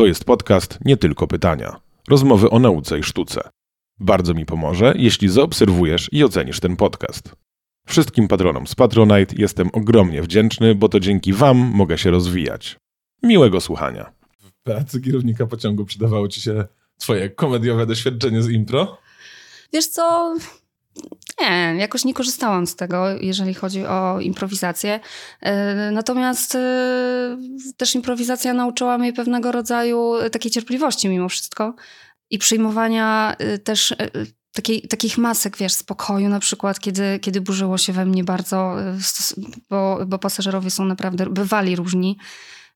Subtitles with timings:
[0.00, 1.80] To jest podcast Nie tylko pytania.
[2.08, 3.40] Rozmowy o nauce i sztuce.
[3.98, 7.36] Bardzo mi pomoże, jeśli zaobserwujesz i ocenisz ten podcast.
[7.86, 12.76] Wszystkim patronom z Patronite jestem ogromnie wdzięczny, bo to dzięki Wam mogę się rozwijać.
[13.22, 14.12] Miłego słuchania.
[14.38, 16.64] W pracy kierownika pociągu przydawało ci się
[16.98, 18.98] twoje komediowe doświadczenie z impro?
[19.72, 20.36] Wiesz co,
[21.40, 25.00] nie, jakoś nie korzystałam z tego, jeżeli chodzi o improwizację.
[25.40, 27.38] E, natomiast e,
[27.76, 31.74] też improwizacja nauczyła mnie pewnego rodzaju takiej cierpliwości mimo wszystko
[32.30, 33.94] i przyjmowania e, też
[34.52, 38.76] takiej, takich masek, wiesz, spokoju na przykład, kiedy, kiedy burzyło się we mnie bardzo,
[39.70, 42.18] bo, bo pasażerowie są naprawdę, bywali różni.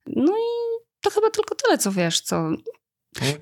[0.07, 0.65] No i
[1.01, 2.51] to chyba tylko tyle, co wiesz, co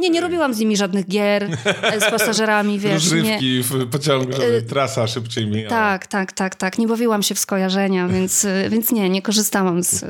[0.01, 1.45] nie, nie robiłam z nimi żadnych gier
[1.83, 2.93] e, z pasażerami, wiesz.
[2.93, 3.63] Rozrywki nie.
[3.63, 5.71] w pociągu, żeby e, trasa szybciej mijała.
[5.71, 6.79] Tak, tak, tak, tak.
[6.79, 10.05] Nie bawiłam się w skojarzenia, więc, e, więc nie, nie korzystałam z...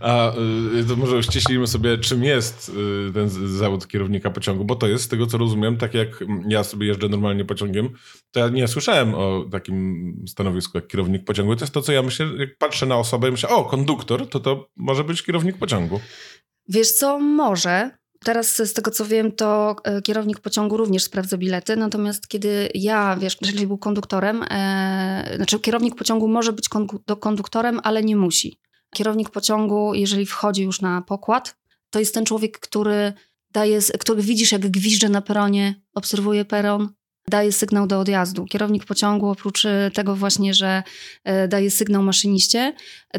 [0.00, 0.32] A
[0.88, 2.72] to może ściślimy sobie, czym jest
[3.14, 6.08] ten zawód kierownika pociągu, bo to jest, z tego co rozumiem, tak jak
[6.48, 7.88] ja sobie jeżdżę normalnie pociągiem,
[8.30, 11.56] to ja nie słyszałem o takim stanowisku jak kierownik pociągu.
[11.56, 14.40] To jest to, co ja myślę, jak patrzę na osobę i myślę, o, konduktor, to
[14.40, 16.00] to może być kierownik pociągu.
[16.68, 17.90] Wiesz co, może,
[18.24, 23.16] Teraz z tego co wiem, to e, kierownik pociągu również sprawdza bilety, natomiast kiedy ja,
[23.16, 26.68] wiesz, jeżeli był konduktorem, e, znaczy kierownik pociągu może być
[27.20, 28.60] konduktorem, ale nie musi.
[28.94, 31.56] Kierownik pociągu, jeżeli wchodzi już na pokład,
[31.90, 33.12] to jest ten człowiek, który
[33.50, 36.88] daje, który widzisz jak gwizdże na peronie, obserwuje peron,
[37.28, 38.44] daje sygnał do odjazdu.
[38.44, 40.82] Kierownik pociągu, oprócz e, tego właśnie, że
[41.24, 42.74] e, daje sygnał maszyniście,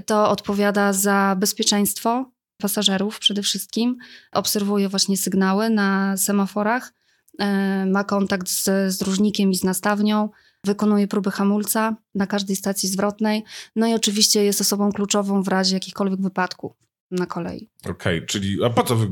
[0.06, 3.98] to odpowiada za bezpieczeństwo pasażerów przede wszystkim.
[4.32, 6.94] Obserwuje właśnie sygnały na semaforach,
[7.40, 8.64] e, ma kontakt z,
[8.96, 10.30] z różnikiem i z nastawnią,
[10.64, 13.44] wykonuje próby hamulca na każdej stacji zwrotnej.
[13.76, 16.74] No i oczywiście jest osobą kluczową w razie jakichkolwiek wypadków
[17.12, 17.70] na kolei.
[17.90, 19.08] Okej, okay, czyli a po co wy?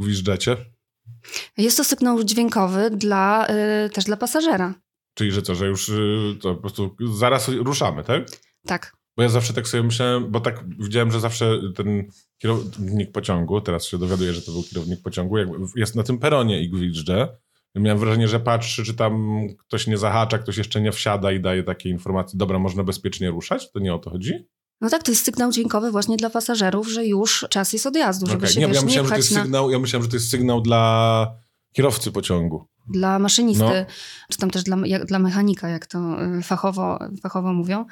[1.57, 3.47] Jest to sygnał dźwiękowy dla,
[3.85, 4.73] y, też dla pasażera.
[5.13, 8.23] Czyli, że co, że już y, to po prostu zaraz ruszamy, tak?
[8.65, 8.93] Tak.
[9.17, 12.03] Bo ja zawsze tak sobie myślałem, bo tak widziałem, że zawsze ten
[12.43, 15.35] kierownik pociągu, teraz się dowiaduję, że to był kierownik pociągu,
[15.75, 17.37] jest na tym peronie i gwizdże.
[17.75, 21.63] Miałem wrażenie, że patrzy, czy tam ktoś nie zahacza, ktoś jeszcze nie wsiada i daje
[21.63, 23.71] takie informacje, dobra, można bezpiecznie ruszać?
[23.71, 24.47] To nie o to chodzi?
[24.81, 28.37] No tak, to jest sygnał dźwiękowy właśnie dla pasażerów, że już czas jest odjazdu, żeby
[28.37, 28.49] okay.
[28.49, 29.43] się nie, wiesz, ja myślałem, że to jest na...
[29.43, 31.35] sygnał, Ja myślałem, że to jest sygnał dla
[31.73, 33.85] kierowcy pociągu dla maszynisty, no.
[34.29, 37.85] czy tam też dla, jak, dla mechanika, jak to y, fachowo, fachowo mówią.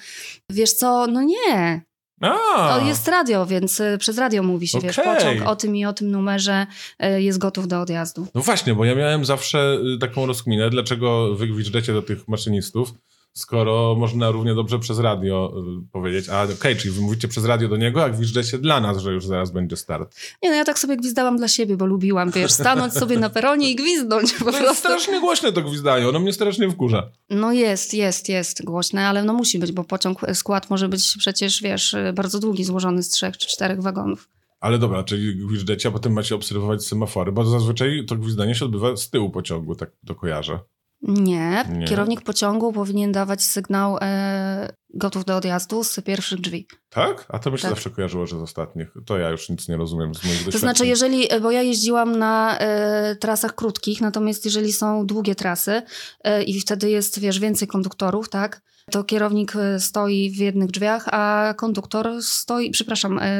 [0.50, 1.82] Wiesz co, no nie.
[2.22, 2.80] A.
[2.80, 4.90] To jest radio, więc y, przez radio mówi się, okay.
[4.90, 6.68] wiesz, pociąg o tym i o tym numerze
[7.04, 8.28] y, jest gotów do odjazdu.
[8.36, 11.48] No właśnie, bo ja miałem zawsze taką rozkminę, dlaczego wy
[11.94, 12.94] do tych maszynistów,
[13.34, 15.54] skoro można równie dobrze przez radio
[15.84, 18.80] y, powiedzieć, a okej, okay, czyli wy mówicie przez radio do niego, a gwizdżecie dla
[18.80, 20.16] nas, że już zaraz będzie start.
[20.44, 23.72] Nie no, ja tak sobie gwizdałam dla siebie, bo lubiłam, wiesz, stanąć sobie na peronie
[23.72, 24.68] i gwizdnąć po no prostu.
[24.68, 27.12] jest strasznie głośne to gwizdanie, ono mnie strasznie wkurza.
[27.30, 31.62] No jest, jest, jest głośne, ale no musi być, bo pociąg, skład może być przecież,
[31.62, 34.30] wiesz, bardzo długi, złożony z trzech czy czterech wagonów.
[34.60, 38.96] Ale dobra, czyli gwizdżecie, a potem macie obserwować semafory, bo zazwyczaj to gwizdanie się odbywa
[38.96, 40.60] z tyłu pociągu, tak to kojarzę.
[41.02, 41.66] Nie.
[41.70, 41.88] Nie.
[41.88, 46.68] Kierownik pociągu powinien dawać sygnał e, gotów do odjazdu z pierwszych drzwi.
[46.90, 47.26] Tak?
[47.30, 47.72] A to mi się tak.
[47.72, 48.88] zawsze kojarzyło, że z ostatnich.
[49.06, 50.52] To ja już nic nie rozumiem z moich doświadczeń.
[50.52, 55.36] To znaczy, jeżeli, e, bo ja jeździłam na e, trasach krótkich, natomiast jeżeli są długie
[55.36, 55.82] trasy
[56.24, 58.62] e, i wtedy jest, wiesz, więcej konduktorów, tak?
[58.92, 63.32] To kierownik e, stoi w jednych drzwiach, a konduktor stoi, przepraszam, e,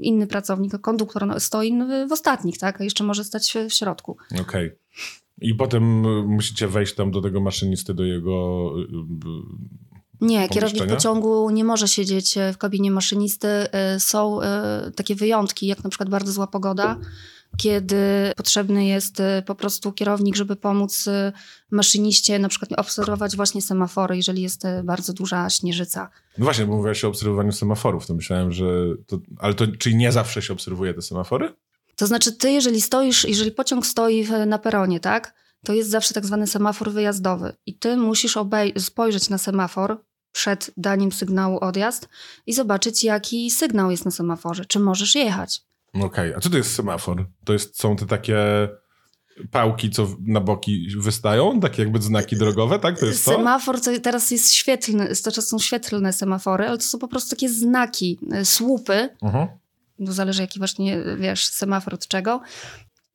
[0.00, 1.78] inny pracownik, konduktor no, stoi
[2.08, 2.80] w ostatnich, tak?
[2.80, 4.16] A jeszcze może stać w środku.
[4.32, 4.40] Okej.
[4.40, 4.76] Okay.
[5.40, 5.82] I potem
[6.28, 8.72] musicie wejść tam do tego maszynisty, do jego.
[8.78, 9.80] Y, y,
[10.20, 13.48] nie, kierownik pociągu nie może siedzieć e, w kabinie maszynisty.
[13.48, 16.96] E, są e, takie wyjątki, jak na przykład bardzo zła pogoda,
[17.56, 17.96] kiedy
[18.36, 21.08] potrzebny jest po prostu kierownik, żeby pomóc
[21.70, 26.10] maszyniście na przykład obserwować właśnie semafory, jeżeli jest bardzo duża śnieżyca.
[26.38, 28.64] No właśnie, bo mówiłaś o obserwowaniu semaforów, to myślałem, że...
[29.06, 31.54] To, ale to czyli nie zawsze się obserwuje te semafory?
[32.00, 36.26] To znaczy, ty, jeżeli stoisz, jeżeli pociąg stoi na peronie, tak, to jest zawsze tak
[36.26, 37.52] zwany semafor wyjazdowy.
[37.66, 38.38] I ty musisz
[38.78, 42.08] spojrzeć na semafor przed daniem sygnału odjazd
[42.46, 44.64] i zobaczyć, jaki sygnał jest na semaforze.
[44.64, 45.62] Czy możesz jechać?
[45.94, 46.34] Okej, okay.
[46.36, 47.26] a co to jest semafor?
[47.44, 48.38] To jest, są te takie
[49.50, 53.00] pałki, co na boki wystają, takie jakby znaki drogowe, tak?
[53.00, 57.08] To jest Semafor to teraz jest świetlny, to są świetlne semafory, ale to są po
[57.08, 59.59] prostu takie znaki, y, słupy, uh -huh
[60.00, 62.40] no zależy jaki właśnie, wiesz, semafor od czego,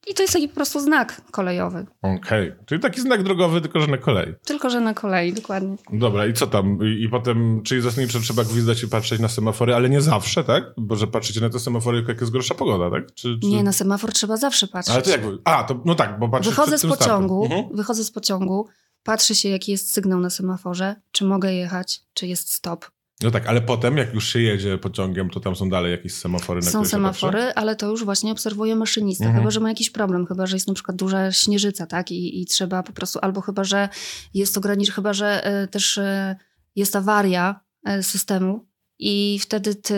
[0.07, 1.85] I to jest taki po prostu znak kolejowy.
[2.01, 4.33] Okej, czyli taki znak drogowy, tylko że na kolei.
[4.45, 5.75] Tylko, że na kolei, dokładnie.
[5.93, 6.79] Dobra, i co tam?
[6.83, 10.63] I, i potem, czyli zasadniczo trzeba gwizdać i patrzeć na semafory, ale nie zawsze, tak?
[10.77, 13.13] Bo że patrzycie na te semafory, jak jest gorsza pogoda, tak?
[13.13, 13.47] Czy, czy...
[13.47, 14.93] Nie, na semafor trzeba zawsze patrzeć.
[14.93, 15.21] Ale to jak?
[15.43, 17.75] A, to no tak, bo patrzysz Wychodzę z pociągu, Mhm.
[17.75, 18.67] wychodzę z pociągu,
[19.03, 22.85] patrzę się, jaki jest sygnał na semaforze, czy mogę jechać, czy jest stop.
[23.23, 26.61] No tak, ale potem, jak już się jedzie pociągiem, to tam są dalej jakieś semafory,
[26.61, 29.41] na Są semafory, ale to już właśnie obserwuję maszynistę, Mhm.
[29.43, 32.45] chyba, że ma jakiś problem, chyba, że jest na przykład duża śnieżyca, tak, i, i
[32.45, 33.89] trzeba po prostu, albo chyba, że
[34.33, 36.35] jest ograniczenie, chyba, że e, też e,
[36.75, 38.67] jest awaria e, systemu
[38.99, 39.95] i wtedy ty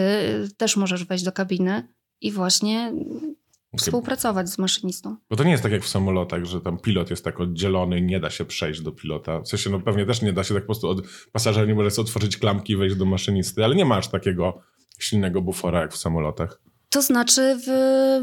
[0.57, 1.87] też możesz wejść do kabiny
[2.21, 2.93] i właśnie
[3.77, 5.15] współpracować z maszynistą.
[5.29, 8.01] Bo to nie jest tak jak w samolotach, że tam pilot jest tak oddzielony i
[8.01, 9.41] nie da się przejść do pilota.
[9.41, 12.01] W sensie, no pewnie też nie da się tak po prostu od pasażera nie może
[12.01, 14.61] otworzyć klamki i wejść do maszynisty, ale nie masz takiego
[14.99, 16.61] silnego bufora jak w samolotach.
[16.89, 17.69] To znaczy, w,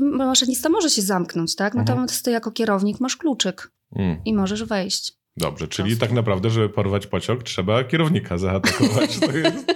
[0.01, 1.75] maszynista może się zamknąć, tak?
[1.75, 1.87] Mhm.
[1.87, 4.17] Natomiast ty jako kierownik masz kluczyk Mm.
[4.25, 5.13] i możesz wejść.
[5.37, 9.19] Dobrze, czyli tak naprawdę, żeby porwać pociąg, trzeba kierownika zaatakować.
[9.27, 9.67] To jest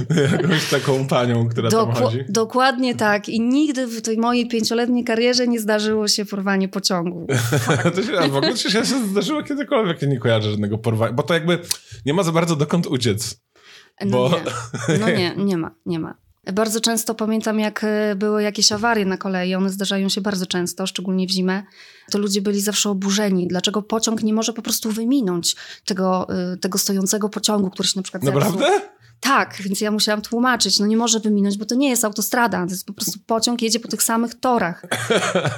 [0.32, 2.24] jakąś taką panią, która tam Doku- chodzi.
[2.28, 3.28] dokładnie tak.
[3.28, 7.26] I nigdy w tej mojej pięcioletniej karierze nie zdarzyło się porwanie pociągu.
[7.94, 10.02] to się, w ogóle czy się zdarzyło kiedykolwiek?
[10.02, 11.58] Ja nie kojarzę żadnego porwania, bo to jakby
[12.06, 13.40] nie ma za bardzo dokąd uciec.
[14.04, 14.28] No Bo-
[14.88, 16.22] nie, no nie, nie ma, nie ma.
[16.54, 20.86] Bardzo często pamiętam, jak e, były jakieś awarie na kolei, one zdarzają się bardzo często,
[20.86, 21.62] szczególnie w zimę,
[22.10, 23.48] to ludzie byli zawsze oburzeni.
[23.48, 25.56] Dlaczego pociąg nie może po prostu wyminąć
[25.86, 28.60] tego, e, tego stojącego pociągu, który się na przykład zepsuł?
[29.22, 32.70] Tak, więc ja musiałam tłumaczyć, no nie może wyminąć, bo to nie jest autostrada, to
[32.72, 34.84] jest po prostu pociąg jedzie po tych samych torach.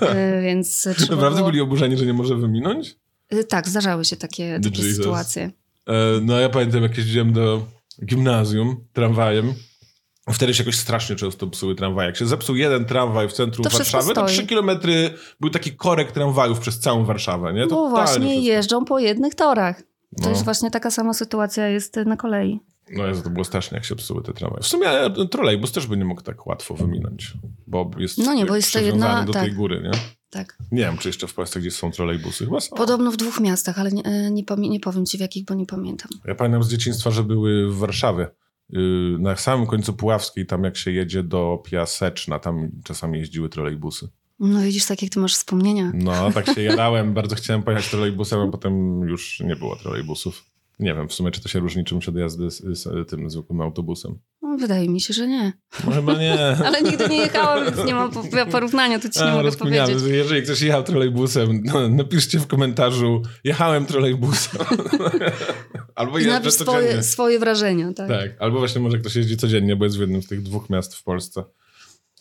[0.00, 1.50] E, więc Naprawdę było...
[1.50, 2.96] byli oburzeni, że nie może wyminąć?
[3.30, 4.96] E, Tak, zdarzały się takie, takie Jesus.
[4.96, 5.50] sytuacje.
[5.88, 7.66] E, No ja pamiętam, jak jeździłem do
[8.04, 9.54] gimnazjum tramwajem.
[10.32, 12.06] Wtedy się jakoś strasznie często psuły tramwaje.
[12.06, 16.12] Jak się zepsuł jeden tramwaj w centrum To Warszawy, to trzy kilometry był taki korek
[16.12, 17.62] tramwajów przez całą Warszawę, nie?
[17.62, 18.42] Totalnie No właśnie wszystko.
[18.48, 19.80] jeżdżą po jednych torach.
[19.80, 20.28] To No.
[20.30, 22.60] jest właśnie taka sama sytuacja jest na kolei.
[22.90, 24.62] No Jezu, to było strasznie, jak się psuły te tramwaje.
[24.62, 27.34] W sumie e, trolejbus też by nie mógł tak łatwo wyminąć,
[27.66, 29.54] bo jest, No nie, bo jest to jedna- do tej tak.
[29.54, 29.90] góry, nie?
[30.30, 30.58] Tak.
[30.72, 32.44] Nie wiem, czy jeszcze w Polsce gdzieś są trolejbusy.
[32.44, 32.76] Chyba są.
[32.76, 35.66] Podobno w dwóch miastach, ale nie, e, nie, nie powiem ci w jakich, bo nie
[35.66, 36.08] pamiętam.
[36.24, 38.28] Ja pamiętam z dzieciństwa, że były w Warszawie.
[38.70, 44.08] Yy, Na samym końcu Puławskiej, tam jak się jedzie do Piaseczna, tam czasami jeździły trolejbusy.
[44.40, 45.92] No widzisz, tak jak ty masz wspomnienia.
[45.94, 50.44] No, tak się jarałem, bardzo chciałem pojechać trolejbusem, a potem już nie było trolejbusów.
[50.78, 53.60] Nie wiem w sumie, czy to się różni czymś od jazdy z, z tym zwykłym
[53.60, 54.18] autobusem.
[54.42, 55.52] No, wydaje mi się, że nie.
[55.86, 56.38] No chyba nie.
[56.66, 59.92] Ale nigdy nie jechałam, więc nie mam po- porównania, to ci nie A, mogę rozkminiamy.
[59.92, 60.16] powiedzieć.
[60.16, 64.60] Jeżeli ktoś jechał trolejbusem, no, napiszcie w komentarzu, jechałem trolejbusem.
[65.94, 68.08] Albo jeżdżę Napisz swoje, swoje wrażenia, tak.
[68.08, 70.94] Tak, albo właśnie może ktoś jeździ codziennie, bo jest w jednym z tych dwóch miast
[70.94, 71.44] w Polsce.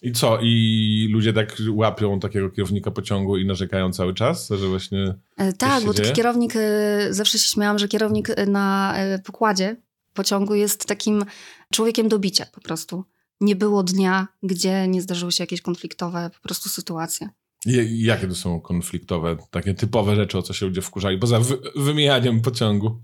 [0.03, 0.39] I co?
[0.41, 5.15] I ludzie tak łapią takiego kierownika pociągu i narzekają cały czas, że właśnie...
[5.37, 6.15] E, Tak, bo taki dzieje?
[6.15, 9.75] kierownik, e, zawsze się śmiałam, że kierownik e, na pokładzie
[10.13, 11.25] pociągu jest takim
[11.73, 13.03] człowiekiem do bicia po prostu.
[13.41, 17.29] Nie było dnia, gdzie nie zdarzyły się jakieś konfliktowe po prostu sytuacje.
[17.65, 21.57] I, jakie to są konfliktowe, takie typowe rzeczy, o co się ludzie wkurzali, poza wy,
[21.75, 23.01] wymijaniem pociągu?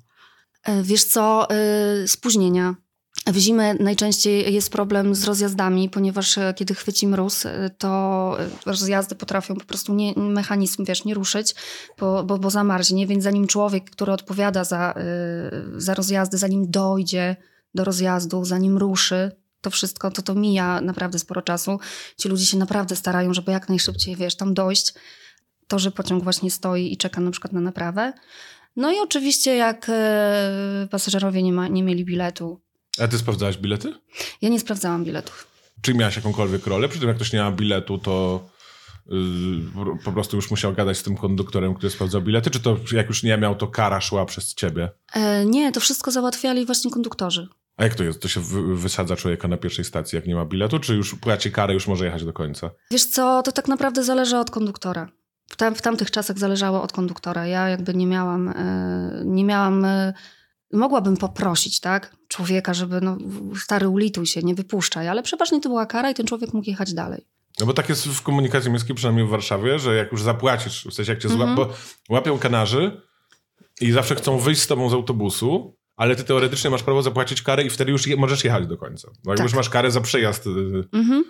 [0.83, 1.47] Wiesz co,
[2.07, 2.75] spóźnienia.
[3.33, 8.49] W zimę najczęściej jest problem z rozjazdami, ponieważ e, kiedy chwyci mróz, e, to e,
[8.65, 11.55] rozjazdy potrafią po prostu nie, mechanizm, wiesz, nie ruszyć,
[11.99, 14.93] bo, bo, bo zamarznie, więc zanim człowiek, który odpowiada za,
[15.77, 17.35] za rozjazdy, zanim dojdzie
[17.75, 19.31] do rozjazdu, zanim ruszy,
[19.61, 21.79] to wszystko, to to mija naprawdę sporo czasu.
[22.17, 24.93] Ci ludzie się naprawdę starają, żeby jak najszybciej, wiesz, tam dojść.
[25.67, 28.13] To, że pociąg właśnie stoi i czeka na przykład na naprawę.
[28.75, 29.91] No i oczywiście jak
[30.89, 32.61] pasażerowie nie, ma, nie mieli biletu.
[33.01, 33.93] A ty sprawdzałaś bilety?
[34.41, 35.47] Ja nie sprawdzałam biletów.
[35.81, 36.89] Czy miałaś jakąkolwiek rolę?
[36.89, 38.43] Przy tym jak ktoś nie ma biletu, to
[39.07, 39.17] yy,
[40.05, 42.49] po- prostu już musiał gadać z tym konduktorem, który sprawdzał bilety?
[42.49, 44.89] Czy to jak już nie miał, to kara szła przez ciebie?
[45.13, 47.47] E, nie, to wszystko załatwiali właśnie konduktorzy.
[47.77, 48.21] A jak to jest?
[48.21, 50.79] To się wy- wysadza człowieka na pierwszej stacji, jak nie ma biletu?
[50.79, 52.69] Czy już płaci karę, już może jechać do końca?
[52.91, 55.09] Wiesz co, to tak naprawdę zależy od konduktora.
[55.49, 57.47] W, tam, w tamtych czasach zależało od konduktora.
[57.47, 60.13] Ja jakby nie miałam, e, nie miałam, e,
[60.73, 63.17] mogłabym poprosić, tak, człowieka, żeby no
[63.61, 66.93] stary ulituj się, nie wypuszczaj, ale przeważnie to była kara i ten człowiek mógł jechać
[66.93, 67.25] dalej.
[67.59, 70.93] No bo tak jest w komunikacji miejskiej, przynajmniej w Warszawie, że jak już zapłacisz, w
[70.93, 71.55] sensie jak cię Mhm.
[71.55, 71.73] zła, bo
[72.09, 73.01] łapią kanarzy
[73.81, 77.63] i zawsze chcą wyjść z tobą z autobusu, ale ty teoretycznie masz prawo zapłacić karę
[77.63, 79.11] i wtedy już je, możesz jechać do końca.
[79.25, 79.45] Bo jak Tak.
[79.47, 80.49] już masz karę za przejazd, y,
[80.93, 81.23] Mhm.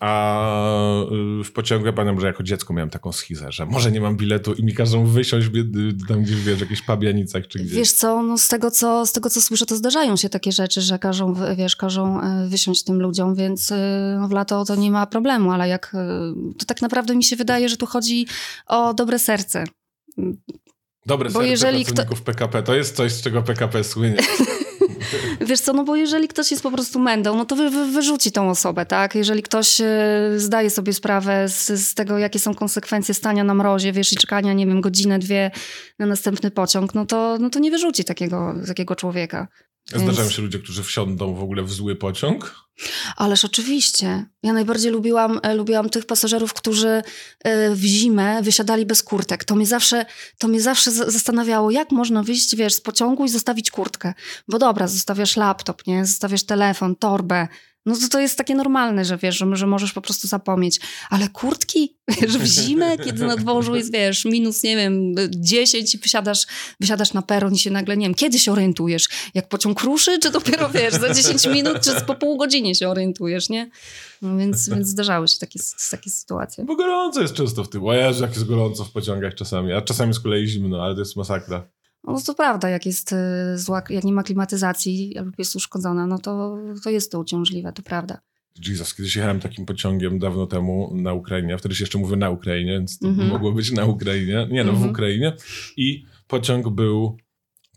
[0.00, 1.06] A y,
[1.44, 4.52] w pociągu ja pamiętam, że jako dziecko miałem taką schizę, że może nie mam biletu
[4.52, 5.48] i mi każą wysiąść
[6.08, 7.72] tam gdzieś, wiesz, w jakichś pabianicach czy gdzieś.
[7.72, 10.80] Wiesz co, no z tego co, z tego co słyszę, to zdarzają się takie rzeczy,
[10.80, 14.90] że każą, wiesz, każą e, wysiąść tym ludziom, więc e, no, w lato to nie
[14.90, 18.26] ma problemu, ale jak, e, to tak naprawdę mi się wydaje, że tu chodzi
[18.66, 19.64] o dobre serce.
[21.06, 22.32] Dobre Bo serce jeżeli pracowników kto...
[22.32, 24.16] PKP, to jest coś, z czego PKP słynie.
[25.48, 28.32] Wiesz co, no bo jeżeli ktoś jest po prostu mędą, no to wy, wy, wyrzuci
[28.32, 29.14] tą osobę, tak?
[29.14, 29.86] Jeżeli ktoś e,
[30.36, 34.52] zdaje sobie sprawę z, z, tego, jakie są konsekwencje stania na mrozie, wiesz, i czekania,
[34.52, 35.50] nie wiem, godzinę, dwie
[35.98, 39.48] na następny pociąg, no to, no to nie wyrzuci takiego, takiego człowieka.
[39.86, 40.32] Zdarzają Więc...
[40.32, 42.63] się ludzie, którzy wsiądą w ogóle w zły pociąg?
[43.16, 44.26] Ależ oczywiście.
[44.42, 47.02] Ja najbardziej lubiłam, e, lubiłam tych pasażerów, którzy
[47.44, 49.44] e, w zimę wysiadali bez kurtek.
[49.44, 50.06] To mnie zawsze,
[50.38, 54.14] to mnie zawsze zastanawiało, jak można wyjść, wiesz, z pociągu i zostawić kurtkę.
[54.48, 56.06] Bo dobra, zostawiasz laptop, nie?
[56.06, 57.48] Zostawiasz telefon, torbę,
[57.86, 60.80] no to to jest takie normalne, że wiesz, że, że możesz po prostu zapomnieć.
[61.10, 65.98] Ale kurtki, wiesz, w zimę, kiedy na dworzu jest, wiesz, minus, nie wiem, 10 i
[65.98, 66.46] wysiadasz,
[66.80, 69.08] wysiadasz na peron i się nagle, nie wiem, kiedy się orientujesz?
[69.34, 73.48] Jak pociąg ruszy, czy dopiero, wiesz, za 10 minut, czy po pół godzinie się orientujesz,
[73.48, 73.70] nie?
[74.22, 75.60] No więc, więc zdarzały się takie,
[75.90, 76.64] takie sytuacje.
[76.64, 77.84] Bo gorąco jest często w tym.
[77.84, 81.00] O Jezu, jak jest gorąco w pociągach czasami, a czasami z kolei zimno, ale to
[81.00, 81.68] jest masakra.
[82.04, 86.18] No to prawda, jak jest y, zła, jak nie ma klimatyzacji lub jest uszkodzona, no
[86.18, 88.20] to, to jest to uciążliwe, to prawda.
[88.68, 92.72] Jesus, kiedyś jechałem takim pociągiem dawno temu na Ukrainie, wtedy się jeszcze mówię na Ukrainie,
[92.72, 93.28] więc to mm -hmm.
[93.28, 94.78] mogło być na Ukrainie, nie no, mm -hmm.
[94.78, 94.90] w mhm.
[94.90, 95.32] Ukrainie.
[95.76, 97.16] I pociąg był,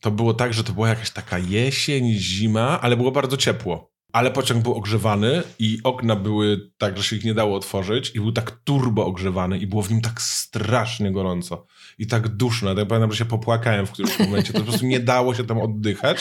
[0.02, 3.92] to było tak, że to była jakaś taka jesień, zima, ale było bardzo ciepło.
[4.14, 8.20] Ale pociąg był ogrzewany i okna były tak, że się ich nie dało otworzyć i
[8.20, 11.66] był tak turbo ogrzewany i było w nim tak strasznie gorąco
[11.98, 12.70] i tak duszno.
[12.70, 14.54] Ja pamiętam, że się popłakałem w którymś momencie.
[14.54, 16.18] To po prostu nie dało się tam oddychać.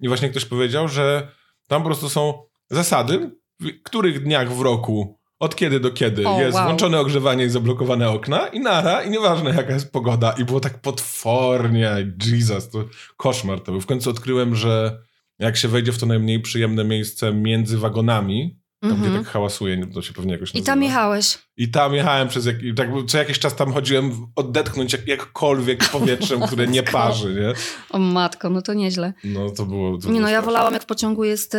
[0.00, 1.28] I właśnie ktoś powiedział, że
[1.68, 3.30] tam po prostu są zasady,
[3.60, 6.64] w których dniach w roku, od kiedy do kiedy oh, jest wow.
[6.64, 10.32] włączone ogrzewanie i zablokowane okna i nara, i nieważne jaka jest pogoda.
[10.32, 11.90] I było tak potwornie.
[12.26, 12.84] Jesus, to
[13.16, 13.80] koszmar to był.
[13.80, 15.02] W końcu odkryłem, że
[15.38, 19.06] jak się wejdzie w to najmniej przyjemne miejsce między wagonami, tam mm -hmm.
[19.06, 19.24] gdzie mhm.
[19.24, 20.62] tak hałasuje, to się pewnie jakoś nazywa.
[20.62, 21.38] I tam jechałeś.
[21.56, 26.40] I tam jechałem przez jak, tak, co jakiś czas tam chodziłem odetchnąć jak, jakkolwiek powietrzem,
[26.40, 27.52] które nie parzy, nie?
[27.90, 29.12] O matko, no to nieźle.
[29.24, 29.98] No to było...
[29.98, 31.58] To nie no, ja wolałam jak w pociągu jest y,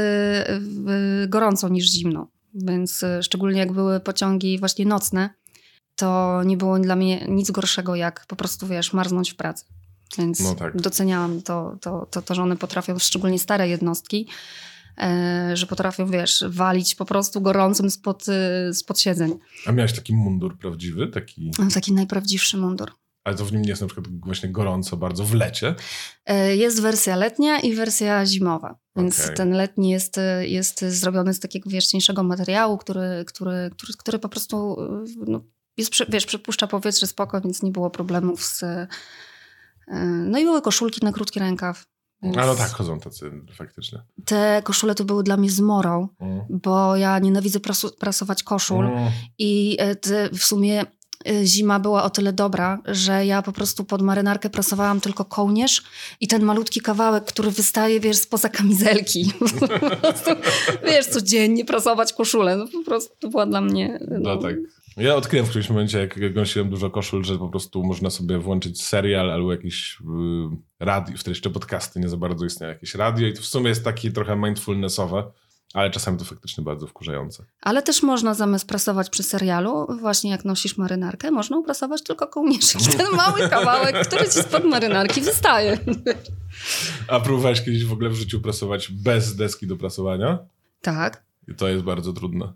[1.24, 5.30] y, gorąco niż zimno, więc y, szczególnie jak były pociągi właśnie nocne,
[5.96, 9.66] to nie było dla mnie nic gorszego jak po prostu, wiesz, marznąć w pracy.
[10.18, 10.82] Więc no tak.
[10.82, 14.28] doceniałam to, to, to, to, że one potrafią, szczególnie stare jednostki,
[15.54, 19.40] że potrafią, wiesz, walić po prostu gorącym spod, e, spod siedzeń.
[19.66, 21.08] A miałeś taki mundur prawdziwy?
[21.08, 21.52] Taki...
[21.60, 22.92] No, taki najprawdziwszy mundur.
[23.24, 25.76] Ale to w nim nie jest na przykład właśnie gorąco bardzo w lecie?
[26.26, 28.76] E, jest wersja letnia i wersja zimowa.
[28.96, 29.36] Więc okay.
[29.36, 34.30] ten letni jest, jest zrobiony z takiego wiesz, cieńszego materiału, który, który, który, który po
[34.30, 34.78] prostu
[35.28, 35.42] no,
[35.78, 38.64] jest, wiesz, przepuszcza powietrze spoko, więc nie było problemów z
[39.88, 41.86] E, no i były koszulki na krótki rękaw.
[42.26, 42.38] Więc...
[42.38, 44.02] A no tak, chodzą tacy faktycznie.
[44.26, 46.42] Te koszule to były dla mnie zmorą, mm.
[46.50, 49.12] bo ja nienawidzę prasu, prasować koszul mm.
[49.38, 49.96] i e,
[50.30, 50.86] w sumie
[51.28, 55.84] e, zima była o tyle dobra, że ja po prostu pod marynarkę prasowałam tylko kołnierz
[56.22, 59.32] i ten malutki kawałek, który wystaje, wiesz, spoza kamizelki.
[60.88, 62.58] wiesz, codziennie prasować koszulę.
[62.58, 64.00] No po prostu to była dla mnie...
[64.08, 64.56] No, no tak.
[64.98, 68.84] Ja odkryłem w którymś momencie, jak nosiłem dużo koszul, że po prostu można sobie włączyć
[68.84, 73.34] serial albo jakiś yy, radio, wtedy jeszcze podcasty nie za bardzo istniało, jakieś radio i
[73.34, 75.32] to w sumie jest takie trochę mindfulnessowe,
[75.74, 77.46] ale czasami to faktycznie bardzo wkurzające.
[77.62, 82.82] Ale też można zamiast prasować przy serialu, właśnie jak nosisz marynarkę, można uprasować tylko kołnierzyk.
[82.98, 85.78] Ten mały kawałek, który ci spod marynarki wystaje.
[87.08, 90.40] A próbowałeś kiedyś w ogóle w życiu prasować bez deski do prasowania?
[90.82, 91.24] Tak.
[91.48, 92.54] I to jest bardzo trudne.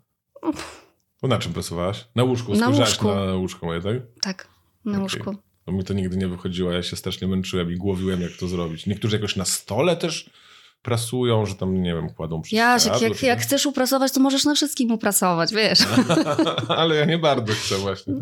[1.22, 2.08] To na czym pracowałaś?
[2.16, 2.56] Na łóżku?
[2.56, 3.08] Na łóżku.
[3.08, 3.96] na łóżko moje, tak?
[4.22, 4.48] Tak,
[4.86, 5.02] na okay.
[5.02, 5.36] łóżku.
[5.66, 8.86] Bo mi to nigdy nie wychodziło, ja się strasznie męczyłem i głowiłem, jak to zrobić.
[8.86, 10.30] Niektórzy jakoś na stole też
[10.82, 14.56] prasują, że tam, nie wiem, kładą przez Ja, jak, jak, chcesz uprasować, to możesz na
[14.56, 15.80] wszystkim uprasować, wiesz.
[16.68, 18.14] Ale ja nie bardzo chcę właśnie.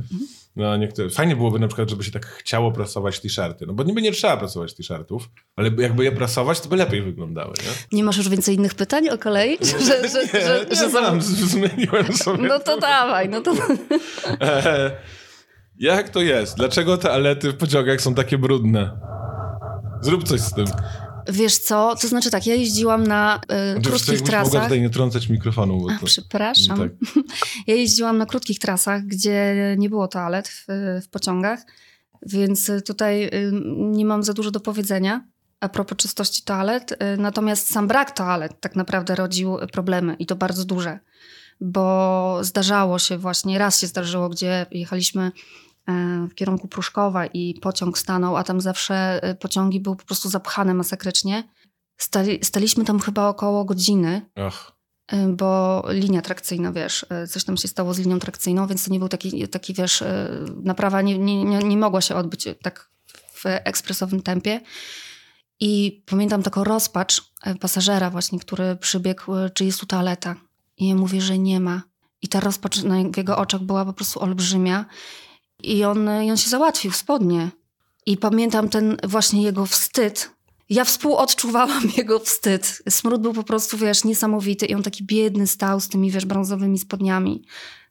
[0.55, 1.09] No, niektóre...
[1.09, 3.65] Fajnie byłoby na przykład, żeby się tak chciało prasować t-shirty.
[3.65, 7.53] No bo niby nie trzeba prasować t-shirtów, ale jakby je prasować, to by lepiej wyglądały,
[7.57, 7.97] nie?
[7.97, 9.57] Nie masz już więcej innych pytań o kolei?
[9.61, 12.47] Że, że, nie, że, nie że zmieniłem sobie.
[12.47, 13.53] No to dawaj, no to...
[15.79, 16.57] Jak to jest?
[16.57, 18.99] Dlaczego te alety w pociągach są takie brudne?
[20.01, 20.65] Zrób coś z tym.
[21.29, 23.41] Wiesz co, to znaczy tak, ja jeździłam na
[23.77, 24.53] y, krótkich trasach.
[24.53, 25.81] Mogę tutaj nie trącać mikrofonu.
[25.81, 26.05] Bo to...
[26.05, 26.77] Przepraszam.
[26.77, 26.91] Tak.
[27.67, 30.65] Ja jeździłam na krótkich trasach, gdzie nie było toalet w,
[31.05, 31.60] w pociągach,
[32.25, 35.27] więc tutaj y, nie mam za dużo do powiedzenia
[35.60, 36.91] a propos czystości toalet.
[36.91, 41.00] Y, natomiast sam brak toalet tak naprawdę rodził problemy i to bardzo duże.
[41.62, 45.31] bo zdarzało się właśnie, raz się zdarzyło, gdzie jechaliśmy
[46.29, 50.74] w kierunku Pruszkowa i pociąg stanął, a tam zawsze e, pociągi były po prostu zapchane
[50.74, 51.44] masakrycznie.
[51.98, 54.72] Stali, staliśmy tam chyba około godziny, Ach,
[55.08, 58.91] e, bo linia trakcyjna, wiesz, e, coś tam się stało z linią trakcyjną, więc to
[58.91, 60.29] nie był taki, taki wiesz, e,
[60.63, 62.89] naprawa nie, nie, nie, nie mogła się odbyć tak
[63.34, 64.62] w ekspresowym tempie.
[65.60, 70.36] I pamiętam taką rozpacz e, pasażera właśnie, który przybiegł, e, czy jest tu toaleta.
[70.77, 71.82] I ja mówię, że nie ma.
[72.22, 74.86] I ta rozpacz na, w jego oczach była po prostu olbrzymia.
[75.63, 77.49] I on, i on się załatwił spodnie.
[78.05, 80.31] I pamiętam ten właśnie jego wstyd.
[80.69, 82.81] Ja współodczuwałam jego wstyd.
[82.89, 84.65] Smród był po prostu, wiesz, niesamowity.
[84.65, 87.43] I on taki biedny stał z tymi, wiesz, brązowymi spodniami.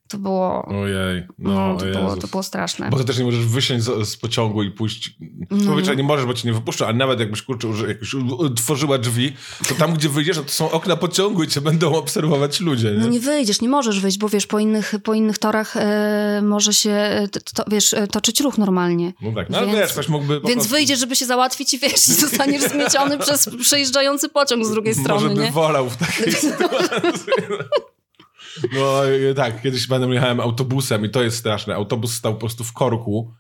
[0.09, 0.67] To było...
[0.67, 1.27] ojej.
[1.39, 2.91] No, No, to, było, to było straszne.
[2.91, 5.17] Bo ty też nie możesz wysiąść z, z pociągu i pójść.
[5.51, 5.65] No.
[5.65, 9.33] Zazwyczaj nie możesz, bo cię nie wypuszczą, ale nawet jakbyś kurczę, że jakoś otworzyła drzwi,
[9.69, 12.91] to tam, gdzie wyjdziesz, no to są okna pociągu i cię będą obserwować ludzie.
[12.93, 12.99] Nie?
[12.99, 16.73] No nie wyjdziesz, nie możesz wyjść, bo wiesz, po innych, po innych torach e, może
[16.75, 19.13] się, e, to, wiesz, e, toczyć ruch normalnie.
[19.23, 22.09] No tak, no Więc- wiesz, ktoś mógłby Więc prostu, wyjdziesz, żeby się załatwić i wiesz,
[22.09, 25.53] i zostaniesz zmieciony przez przejeżdżający pociąg z drugiej strony, Może by nie?
[25.53, 27.33] wolał w takiej sytuacji.
[28.73, 31.75] No e, tak, kiedyś pamiętam, jechałem autobusem i to jest straszne.
[31.75, 33.33] Autobus stał po prostu w korku.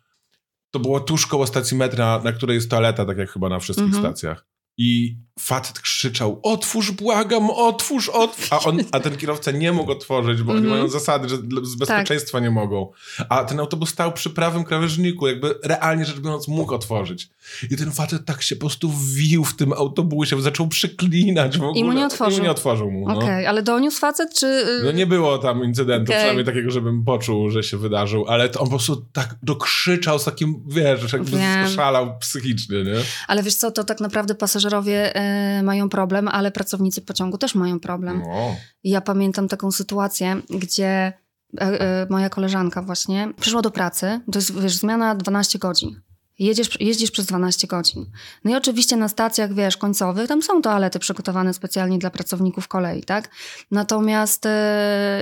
[0.70, 3.86] To było tuż koło stacji metra, na której jest toaleta, tak jak chyba na wszystkich
[3.86, 4.04] Mhm.
[4.04, 4.46] stacjach.
[4.78, 8.52] I facet krzyczał, otwórz, błagam, otwórz, otwórz.
[8.52, 10.78] A, on, a ten kierowca nie mógł otworzyć, bo oni Mhm.
[10.78, 12.90] mają zasady, że z bezpieczeństwa nie mogą.
[13.28, 17.28] A ten autobus stał przy prawym krawężniku, jakby realnie rzecz biorąc mógł otworzyć.
[17.70, 21.80] I ten facet tak się po prostu wił w tym autobusie, zaczął przyklinać w ogóle.
[21.80, 22.38] I mu nie otworzył.
[22.38, 23.14] I nie otworzył mu, no.
[23.18, 24.46] Okej, ale doniósł facet, czy...
[24.46, 26.16] y, No nie było tam incydentu, Okej.
[26.16, 30.24] przynajmniej takiego, żebym poczuł, że się wydarzył, ale to on po prostu tak dokrzyczał z
[30.24, 31.68] takim, wiesz, jakby Wiem.
[31.68, 32.94] szalał psychicznie, nie?
[33.28, 34.34] Ale wiesz co, to tak naprawdę
[34.66, 38.22] pasażerowie e, mają problem, ale pracownicy pociągu też mają problem.
[38.26, 38.56] No.
[38.84, 41.12] Ja pamiętam taką sytuację, gdzie e,
[41.60, 46.00] e, moja koleżanka właśnie przyszła do pracy, to jest wiesz, zmiana 12 godzin.
[46.38, 48.06] Jedziesz, jeździsz przez 12 godzin.
[48.44, 53.02] No i oczywiście na stacjach, wiesz, końcowych, tam są toalety przygotowane specjalnie dla pracowników kolei,
[53.02, 53.30] tak?
[53.70, 54.44] Natomiast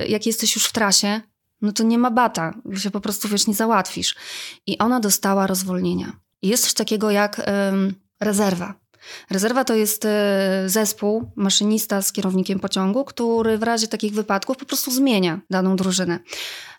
[0.07, 1.21] jak jesteś już w trasie,
[1.61, 4.15] no to nie ma bata, się po prostu, wiesz, nie załatwisz.
[4.67, 6.11] I ona dostała rozwolnienia.
[6.41, 7.41] Jest coś takiego jak
[8.19, 8.73] rezerwa.
[9.29, 14.65] Rezerwa to jest e, zespół, maszynista z kierownikiem pociągu, który w razie takich wypadków po
[14.65, 16.19] prostu zmienia daną drużynę.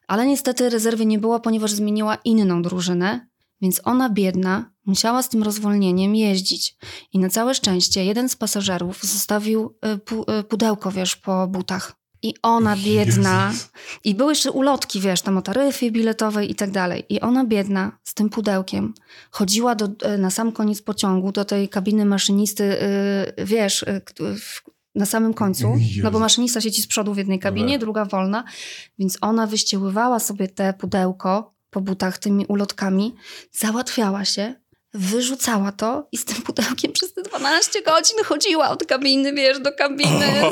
[0.09, 3.27] Ale niestety rezerwy nie było, ponieważ zmieniła inną drużynę,
[3.61, 6.77] więc ona biedna musiała z tym rozwolnieniem jeździć.
[7.13, 9.99] I na całe szczęście jeden z pasażerów zostawił e,
[10.39, 12.06] e, pudełko, wiesz, po butach.
[12.27, 13.69] I ona biedna, Jezus.
[14.05, 17.05] i były jeszcze ulotki, wiesz, tam o taryfie biletowej i tak dalej.
[17.09, 18.95] I ona biedna z tym pudełkiem
[19.31, 22.65] chodziła do, e, na sam koniec pociągu do tej kabiny maszynisty,
[23.39, 24.01] y, wiesz, y,
[24.95, 26.01] na samym końcu, Jezu.
[26.03, 27.81] no bo maszynista siedzi z przodu w jednej kabinie, tak.
[27.81, 28.45] druga wolna,
[28.99, 33.15] więc ona wyścieływała sobie te pudełko po butach tymi ulotkami,
[33.53, 34.55] załatwiała się,
[34.95, 37.15] wyrzucała to i z tym pudełkiem przez
[37.47, 40.27] 12 godzin chodziła od kabiny, wiesz, do kabiny.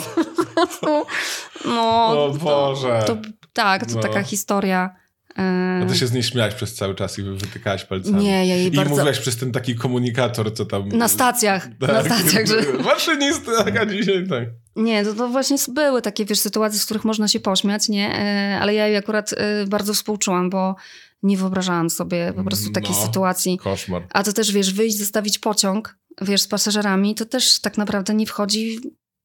[1.65, 3.03] No, O to- Boże.
[3.07, 3.17] To,
[3.53, 4.01] tak, to No.
[4.03, 4.97] taka historia.
[5.39, 8.25] e, A ty się z niej śmiałaś przez cały czas i wytykałaś palcami.
[8.25, 8.91] Nie, ja jej I bardzo...
[8.91, 10.89] mówiłaś przez ten taki komunikator, co tam...
[10.89, 12.55] Na stacjach, na stacjach, że...
[12.85, 14.45] Maszynista, taka dzisiaj, tak.
[14.77, 18.19] Nie, to, to właśnie były takie, wiesz, sytuacje, z których można się pośmiać, nie?
[18.19, 20.75] E, Ale ja jej akurat e, bardzo współczułam, bo
[21.23, 23.07] nie wyobrażałam sobie po prostu takiej No.
[23.07, 23.59] sytuacji.
[23.59, 24.03] Koszmar.
[24.13, 28.27] A to też, wiesz, wyjść, zostawić pociąg, wiesz, z pasażerami, to też tak naprawdę nie
[28.27, 28.81] wchodzi,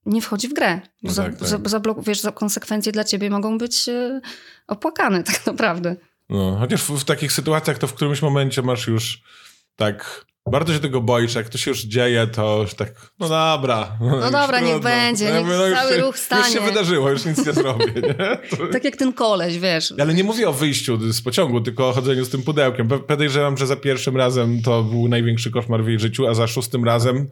[0.06, 0.82] nie wchodzi w grę.
[1.04, 1.48] No za, tak, tak.
[1.70, 4.22] Za, wiesz, za konsekwencje dla ciebie mogą być e,
[4.68, 5.96] opłakane tak naprawdę.
[6.30, 9.24] No, chociaż w, w takich sytuacjach to w którymś momencie masz już
[9.76, 10.26] tak...
[10.52, 13.98] Bardzo się tego boisz, jak to się już dzieje, to już tak, no dobra.
[14.02, 16.44] No dobra, niech będzie, niech już cały się, ruch stanie.
[16.44, 18.58] Już się wydarzyło, już nic nie zrobię, nie?
[18.58, 18.68] To...
[18.74, 19.94] Tak jak ten koleś, wiesz.
[20.00, 22.88] Ale nie mówię o wyjściu z pociągu, tylko o chodzeniu z tym pudełkiem.
[22.88, 26.86] Podejrzewam, że za pierwszym razem to był największy koszmar w jej życiu, a za szóstym
[26.86, 27.28] razem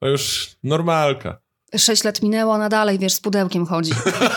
[0.00, 1.40] to już normalka.
[1.76, 3.92] Sześć lat minęło, ona dalej, wiesz, z pudełkiem chodzi.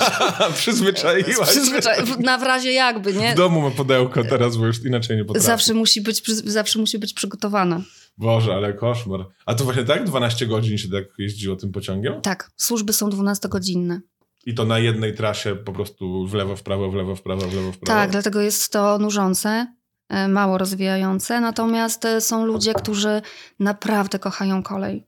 [0.57, 2.05] Przyzwyczaiłaś się.
[2.05, 3.33] W- Na w razie jakby, nie?
[3.33, 5.47] W domu ma pudełko teraz, bo już inaczej nie potrafi.
[5.47, 7.81] Zawsze musi, być, zawsze musi być przygotowana.
[8.17, 9.25] Boże, ale koszmar.
[9.45, 12.21] A to właśnie tak 12 godzin się tak jeździło tym pociągiem?
[12.21, 13.99] Tak, służby są 12-godzinne.
[14.45, 17.47] I to na jednej trasie po prostu w lewo, w prawo, w lewo, w prawo,
[17.47, 17.99] w lewo, w prawo?
[17.99, 19.67] Tak, dlatego jest to nużące,
[20.09, 21.41] e, mało rozwijające.
[21.41, 23.21] Natomiast e, są ludzie, którzy
[23.59, 25.07] naprawdę kochają kolej,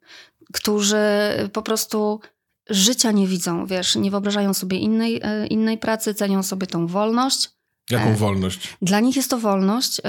[0.53, 0.97] którzy
[1.53, 2.19] po prostu
[2.69, 7.49] życia nie widzą, wiesz, nie wyobrażają sobie innej, e, innej pracy, cenią sobie tą wolność.
[7.89, 8.77] Jaką wolność?
[8.81, 10.01] Dla nich jest to wolność,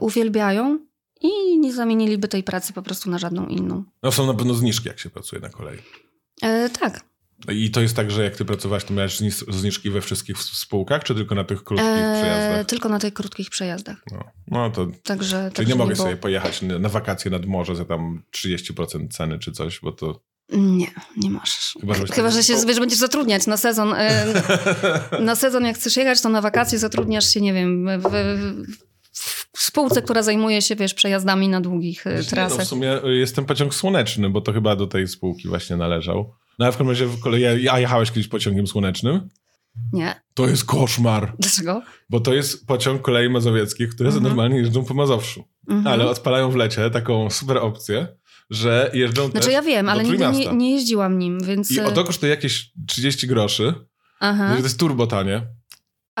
[0.00, 0.78] uwielbiają
[1.20, 3.84] i nie zamieniliby tej pracy po prostu na żadną inną.
[4.02, 5.78] No są na pewno zniżki, jak się pracuje na kolei.
[6.42, 7.00] E, tak,
[7.52, 11.14] I to jest tak, że jak ty pracowałaś, to miałeś zniżki we wszystkich spółkach, czy
[11.14, 12.66] tylko na tych krótkich E, przejazdach?
[12.66, 13.96] tylko na tych krótkich przejazdach.
[14.12, 17.76] No, no to Także, Czyli także nie mogę było- sobie pojechać na wakacje nad morze
[17.76, 20.20] za tam 30% ceny czy coś, bo to...
[20.52, 21.74] Nie, nie możesz.
[21.80, 23.94] Chyba, że- Chyba, że się wiesz, będziesz zatrudniać na sezon.
[23.96, 24.26] e,
[25.20, 28.89] na sezon, jak chcesz jechać, to na wakacje zatrudniasz się, nie wiem, w, w,
[29.56, 32.64] w spółce, która zajmuje się, wiesz, przejazdami na długich e, no, trasach.
[32.66, 36.34] w sumie y, jest ten pociąg słoneczny, bo to chyba do tej spółki właśnie należał.
[36.58, 39.28] No ale w każdym razie w kolei, ja, ja jechałeś kiedyś pociągiem słonecznym.
[39.92, 40.20] Nie.
[40.34, 41.82] To jest koszmar, Dlaczego?
[42.10, 44.24] bo to jest pociąg kolei mazowieckich, które Mhm.
[44.24, 45.44] normalnie jeżdżą po Mazowszu.
[45.68, 45.86] Mhm.
[45.86, 48.06] Ale odpalają w lecie taką super opcję,
[48.50, 51.70] że jeżdżą Znaczy też ja wiem, ale nigdy nie, nie jeździłam nim, więc...
[51.70, 53.74] I e, o to kosztuje jakieś 30 groszy.
[54.20, 54.56] Aha.
[54.56, 55.46] To jest turbo tanie.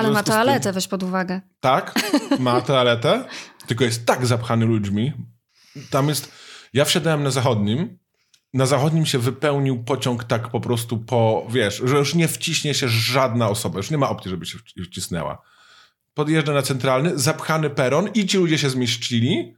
[0.06, 1.40] Ale ma tym- toaletę, weź pod uwagę.
[1.60, 1.94] Tak,
[2.38, 3.24] ma toaletę,
[3.66, 5.12] tylko jest tak zapchany ludźmi.
[5.90, 6.32] Tam jest.
[6.72, 7.98] Ja wsiadałem na zachodnim.
[8.54, 12.88] Na zachodnim się wypełnił pociąg tak po prostu po, wiesz, że już nie wciśnie się
[12.88, 15.42] żadna osoba, już nie ma opcji, żeby się wci- wcisnęła.
[16.14, 19.54] Podjeżdża na centralny, zapchany peron i ci ludzie się zmieścili.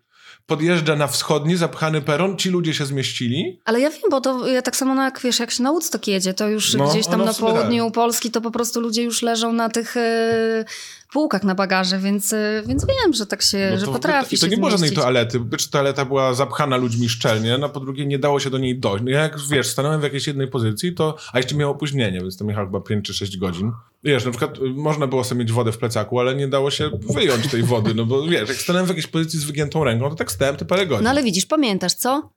[0.46, 3.60] Podjeżdża na wschodni, zapchany peron, ci ludzie się zmieścili.
[3.64, 6.34] Ale ja wiem, bo to ja tak samo jak, wiesz, jak się na Woodstock jedzie,
[6.34, 9.22] to już No, gdzieś tam no na sumie południu Polski to po prostu ludzie już
[9.22, 10.64] leżą na tych e,
[11.12, 14.38] półkach na bagaże, więc, e, więc wiem, że tak się, No że to, potrafi I
[14.38, 15.40] to nie było żadnej toalety.
[15.50, 19.04] Pierwsze, toaleta była zapchana ludźmi szczelnie, no po drugie nie dało się do niej dojść.
[19.04, 22.36] No ja jak wiesz, stanąłem w jakiejś jednej pozycji, to, a jeszcze miał opóźnienie, więc
[22.36, 23.72] to jechał chyba 5 czy 6 godzin.
[24.04, 26.90] Wiesz, na przykład y, można było sobie mieć wodę w plecaku, ale nie dało się
[27.14, 30.14] wyjąć tej wody, no bo wiesz, jak stanąłem w jakiejś pozycji z wygiętą ręką, to
[30.14, 31.04] tak stałem te parę godzin.
[31.04, 32.30] No ale widzisz, pamiętasz, co?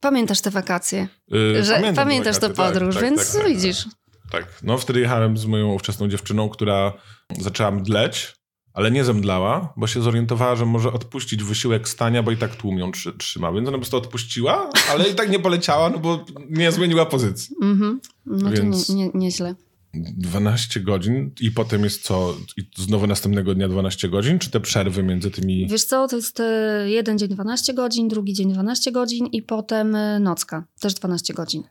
[0.00, 3.86] Pamiętasz te wakacje, Y, że pamiętasz tę wakacje, tak, podróż, tak, więc tak, tak, widzisz.
[4.32, 6.92] Tak, no wtedy jechałem z moją ówczesną dziewczyną, która
[7.38, 8.34] zaczęła mdleć,
[8.74, 12.78] ale nie zemdlała, bo się zorientowała, że może odpuścić wysiłek stania, bo i tak tłum
[12.78, 13.52] ją trzy, trzyma.
[13.52, 17.56] Więc ona po prostu odpuściła, ale i tak nie poleciała, no bo nie zmieniła pozycji.
[17.62, 18.00] Mhm.
[18.26, 19.54] No Więc- to nie, nie, nieźle.
[19.94, 22.36] 12 godzin i potem jest co?
[22.56, 24.38] I znowu następnego dnia 12 godzin?
[24.38, 25.68] Czy te przerwy między tymi...
[25.68, 29.94] Wiesz co, to jest e, jeden dzień 12 godzin, drugi dzień 12 godzin i potem
[29.94, 31.62] e, nocka, też 12 godzin.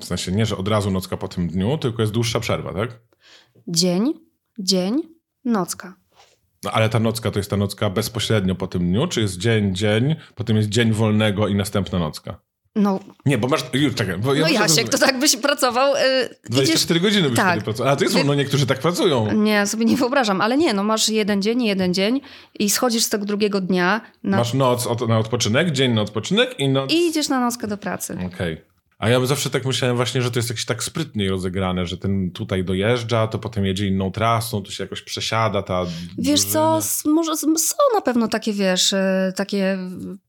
[0.00, 3.00] W sensie nie, że od razu nocka po tym dniu, tylko jest dłuższa przerwa, tak?
[3.68, 4.12] Dzień,
[4.58, 5.02] dzień,
[5.44, 5.94] nocka.
[6.64, 9.74] No ale ta nocka to jest ta nocka bezpośrednio po tym dniu, czy jest dzień,
[9.74, 12.40] dzień, potem jest dzień wolnego i następna nocka?
[12.76, 13.64] No, Nie, bo masz...
[13.72, 15.94] Już, czekaj, bo ja no Jasiek, to tak byś pracował.
[15.94, 16.36] idziesz...
[16.50, 17.48] 24 godziny byś Tak.
[17.50, 17.92] wtedy pracował.
[17.92, 19.32] A to jest, Wy- no niektórzy tak pracują.
[19.32, 22.20] Nie, sobie nie wyobrażam, ale nie, no masz jeden dzień, jeden dzień
[22.58, 24.36] i schodzisz z tego drugiego dnia na...
[24.36, 26.92] Masz noc od, na odpoczynek, dzień na odpoczynek i noc...
[26.92, 28.18] i idziesz na nockę do pracy.
[28.26, 28.71] Okej.
[29.02, 32.30] A ja zawsze tak myślałem właśnie, że to jest jakieś tak sprytniej rozegrane, że ten
[32.30, 35.84] tutaj dojeżdża, to potem jedzie inną trasą, to się jakoś przesiada ta...
[36.18, 36.80] Wiesz drużyna.
[36.80, 39.78] co, może są na pewno takie, wiesz, e, takie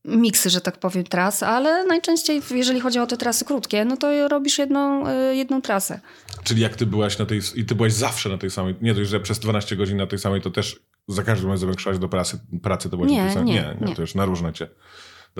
[0.04, 4.28] miksy, że tak powiem, tras, ale najczęściej, jeżeli chodzi o te trasy krótkie, no to
[4.28, 6.00] robisz jedną, e, jedną trasę.
[6.44, 7.40] Czyli jak ty byłaś na tej...
[7.54, 8.74] I ty byłaś zawsze na tej samej...
[8.80, 11.80] Nie dość, że przez 12 godzin na tej samej, to też za każdym razem jak
[11.80, 13.54] szłaś do pracy, pracy to byłaś Nie, na tej samej...
[13.54, 13.94] nie, nie, nie, nie.
[13.94, 14.68] to już na różne cię...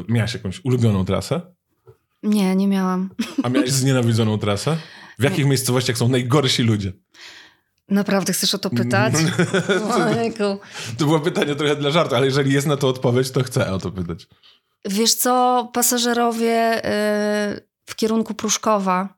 [0.09, 1.41] Miałaś jakąś ulubioną trasę?
[2.25, 3.11] Nie, nie miałam.
[3.43, 4.77] A miałaś znienawidzoną trasę?
[5.19, 6.93] W jakich miejscowościach są najgorsi ludzie?
[7.89, 9.15] Naprawdę chcesz o to pytać?
[10.07, 10.43] Ojejku.
[10.99, 13.79] To było pytanie trochę dla żartu, ale jeżeli jest na to odpowiedź, to chcę o
[13.79, 14.27] to pytać.
[14.85, 19.15] Wiesz co, pasażerowie y, w kierunku Pruszkowa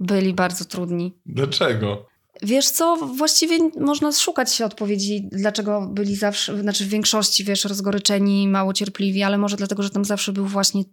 [0.00, 1.18] byli bardzo trudni.
[1.26, 2.06] Dlaczego?
[2.42, 8.72] Wiesz co, właściwie można szukać odpowiedzi, dlaczego byli zawsze, znaczy w większości, wiesz, rozgoryczeni, mało
[8.72, 10.84] cierpliwi, ale może dlatego, że tam zawsze był właśnie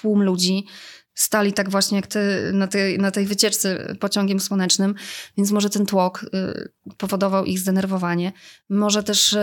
[0.00, 0.66] tłum ludzi.
[1.14, 4.94] Stali tak właśnie jak ty na tej, na tej wycieczce pociągiem słonecznym,
[5.36, 8.32] więc może ten tłok y, powodował ich zdenerwowanie.
[8.68, 9.38] Może też y,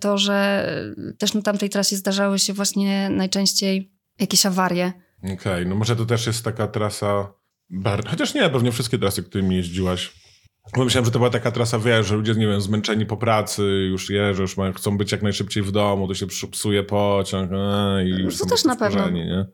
[0.00, 0.68] to, że
[1.18, 4.92] też na tamtej trasie zdarzały się właśnie najczęściej jakieś awarie.
[5.34, 7.32] Okej, no może to też jest taka trasa...
[7.70, 8.06] Bar...
[8.06, 10.12] Chociaż nie, pewnie wszystkie trasy, którymi jeździłaś.
[10.76, 13.62] Bo myślałem, że to była taka trasa, wiesz, że ludzie, nie wiem, zmęczeni po pracy,
[13.90, 17.50] już jeżdżą, już mają, chcą być jak najszybciej w domu, to się psu- psuje pociąg
[17.54, 19.10] e, i już To też na pewno.
[19.10, 19.46] nie?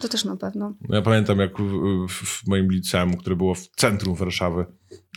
[0.00, 0.74] To też na pewno.
[0.88, 4.64] No Ja pamiętam, jak w, w, moim liceum, które było w centrum Warszawy,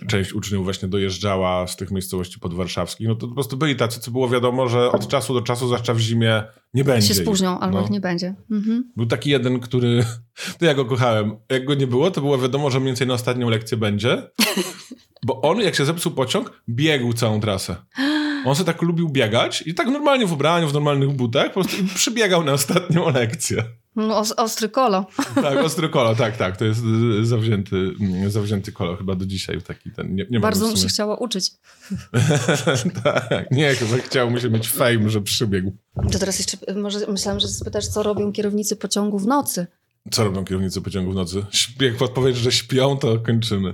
[0.07, 4.11] część uczniów właśnie dojeżdżała z tych miejscowości podwarszawskich, no to po prostu byli tacy, co
[4.11, 7.19] było wiadomo, że od czasu do czasu, zwłaszcza w zimie, nie będzie Się ich.
[7.21, 7.83] spóźnią albo No.
[7.85, 8.35] ich nie będzie.
[8.51, 8.91] Mhm.
[8.95, 10.05] Był taki jeden, który.
[10.59, 11.35] To ja go kochałem.
[11.49, 14.17] Jak go nie było, to było wiadomo, że mniej więcej na ostatnią lekcję będzie.
[15.25, 17.75] Bo on, jak się zepsuł pociąg, biegł całą trasę.
[18.45, 21.83] On sobie tak lubił biegać i tak normalnie w ubraniu, w normalnych butach, po prostu
[21.83, 23.63] i przybiegał na ostatnią lekcję.
[23.95, 25.05] No, os- ostry kolo.
[25.35, 26.57] Tak, ostry kolo, tak, tak.
[26.57, 26.81] To jest
[27.21, 27.91] y, zawzięty,
[28.27, 30.15] zawzięty kolo chyba do dzisiaj taki ten.
[30.15, 31.51] Nie, nie Bardzo mu się chciało uczyć.
[33.03, 35.75] tak, nie, chyba chciał mu się mieć fame, że przybiegł.
[36.11, 39.67] To teraz jeszcze może myślałam, że spytasz, co robią kierownicy pociągu w nocy.
[40.11, 41.45] Co robią kierownicy pociągu w nocy?
[41.81, 43.73] Jak podpowiedz, że śpią, to kończymy.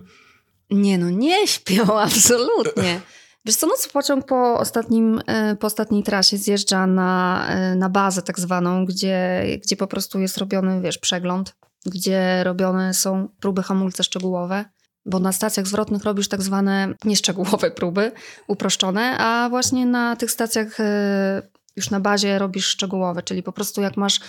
[0.73, 3.01] Nie no, nie śpią, absolutnie.
[3.45, 8.21] Wiesz co, nocy pociąg po, ostatnim, e, po ostatniej trasie zjeżdża na, e, na bazę
[8.21, 11.55] tak zwaną, gdzie, gdzie po prostu jest robiony, wiesz, przegląd,
[11.85, 14.65] gdzie robione są próby hamulce szczegółowe,
[15.05, 18.11] bo na stacjach zwrotnych robisz tak zwane nieszczegółowe próby,
[18.47, 21.41] uproszczone, a właśnie na tych stacjach e,
[21.75, 24.19] już na bazie robisz szczegółowe, czyli po prostu jak masz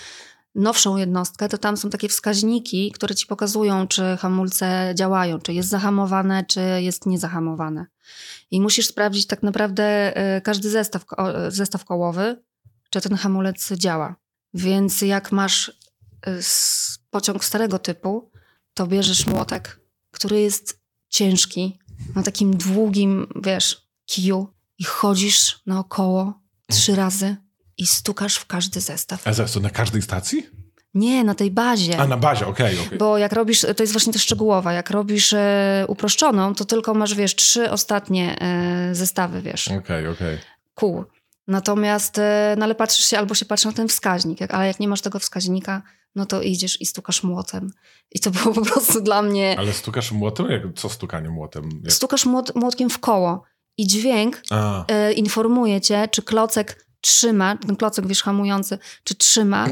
[0.54, 5.68] nowszą jednostkę, to tam są takie wskaźniki, które ci pokazują, czy hamulce działają, czy jest
[5.68, 7.86] zahamowane, czy jest niezahamowane.
[8.50, 11.04] I musisz sprawdzić tak naprawdę e, każdy zestaw,
[11.48, 12.42] zestaw kołowy,
[12.90, 14.16] czy ten hamulec działa.
[14.54, 15.78] Więc jak masz
[16.22, 18.30] s- pociąg starego typu,
[18.74, 21.78] to bierzesz młotek, który jest ciężki,
[22.14, 26.40] na takim długim, wiesz, kiju i chodzisz naokoło
[26.70, 27.36] trzy razy
[27.78, 29.28] i stukasz w każdy zestaw.
[29.28, 30.46] A zaraz, to na każdej stacji?
[30.94, 31.98] Nie, na tej bazie.
[31.98, 32.98] A, na bazie, okej, okej.
[32.98, 37.14] Bo jak robisz, to jest właśnie to szczegółowa, jak robisz e, uproszczoną, to tylko masz,
[37.14, 40.38] wiesz, trzy ostatnie e, zestawy, wiesz, Okej, okej.
[40.74, 41.04] kół.
[41.46, 44.80] Natomiast, e, no ale patrzysz się, albo się patrzy na ten wskaźnik, jak, ale jak
[44.80, 45.82] nie masz tego wskaźnika,
[46.14, 47.70] no to idziesz i stukasz młotem.
[48.10, 49.56] I to było po prostu dla mnie...
[49.58, 50.50] Ale stukasz młotem?
[50.50, 51.68] Jak, co stukanie młotem?
[51.82, 51.92] Jak...
[51.92, 53.42] Stukasz młot, młotkiem w koło
[53.76, 54.42] i dźwięk
[54.88, 59.66] e, informuje cię, czy klocek trzyma, ten klocek, wiesz, hamujący, czy trzyma,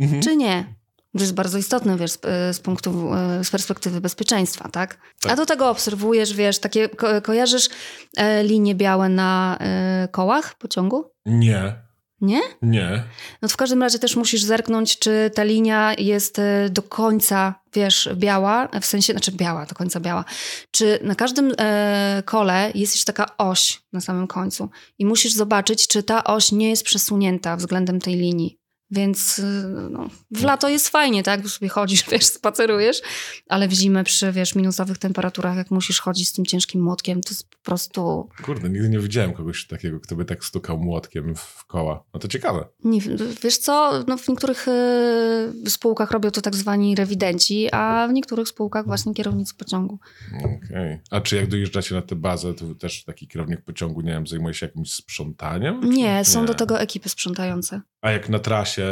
[0.00, 0.22] mhm.
[0.22, 0.74] czy nie.
[1.12, 2.20] To jest bardzo istotne, wiesz, z,
[2.56, 4.98] z punktu, e, z perspektywy bezpieczeństwa, tak?
[5.20, 5.32] Tak.
[5.32, 7.68] A do tego obserwujesz, wiesz, takie, ko kojarzysz
[8.16, 11.10] e, linie białe na e, kołach pociągu?
[11.26, 11.74] Nie,
[12.20, 12.40] Nie?
[12.62, 13.04] nie.
[13.42, 17.54] No to w każdym razie też musisz zerknąć, czy ta linia jest e, do końca,
[17.74, 20.24] wiesz, biała, w sensie, znaczy biała, do końca biała.
[20.70, 25.88] Czy na każdym e, kole jest jeszcze taka oś na samym końcu i musisz zobaczyć,
[25.88, 28.63] czy ta oś nie jest przesunięta względem tej linii.
[28.94, 29.42] Więc y,
[29.90, 31.42] no, w lato jest fajnie, tak?
[31.42, 33.02] Bo sobie chodzisz, wiesz, spacerujesz,
[33.48, 37.30] ale w zimę przy, wiesz, minusowych temperaturach, jak musisz chodzić z tym ciężkim młotkiem, to
[37.30, 38.28] jest po prostu...
[38.44, 42.04] Kurde, nigdy nie widziałem kogoś takiego, kto by tak stukał młotkiem w koła.
[42.14, 42.64] No to ciekawe.
[42.84, 43.00] Nie,
[43.42, 48.48] wiesz co, no w niektórych y, spółkach robią to tak zwani rewidenci, a w niektórych
[48.48, 49.98] spółkach właśnie kierownicy pociągu.
[50.38, 51.00] Okej.
[51.10, 54.54] A czy jak dojeżdżacie na tę bazę, to też taki kierownik pociągu, nie wiem, zajmuje
[54.54, 55.90] się jakimś sprzątaniem?
[55.90, 57.80] Nie, są do tego ekipy sprzątające.
[58.00, 58.83] A jak na trasie,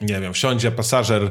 [0.00, 1.30] nie wiem, wsiądzie pasażer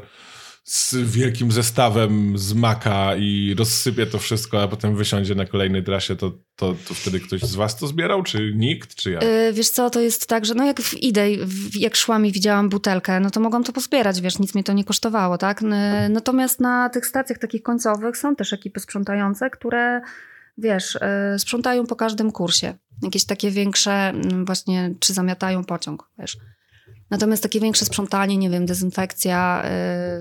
[0.64, 6.16] z wielkim zestawem z maka i rozsypie to wszystko, a potem wysiądzie na kolejnej trasie,
[6.16, 8.24] to, to, to wtedy ktoś z was to zbierał?
[8.24, 8.96] Czy nikt?
[8.96, 9.24] Czy jak?
[9.24, 13.20] Y, wiesz co, to jest tak, że no jak w- jak szłam i widziałam butelkę,
[13.20, 15.64] no to mogłam to pozbierać, wiesz, nic mnie to nie kosztowało, tak?
[15.64, 20.02] N- Natomiast na tych stacjach takich końcowych są też ekipy sprzątające, które,
[20.58, 20.96] wiesz,
[21.36, 22.74] y, sprzątają po każdym kursie.
[23.04, 26.38] Jakieś takie większe mm, właśnie, czy zamiatają pociąg, wiesz.
[27.10, 29.64] Natomiast takie większe sprzątanie, nie wiem, dezynfekcja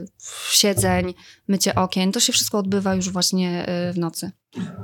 [0.02, 0.06] y,
[0.50, 1.14] siedzeń,
[1.48, 4.30] mycie okien, to się wszystko odbywa już właśnie y, w nocy.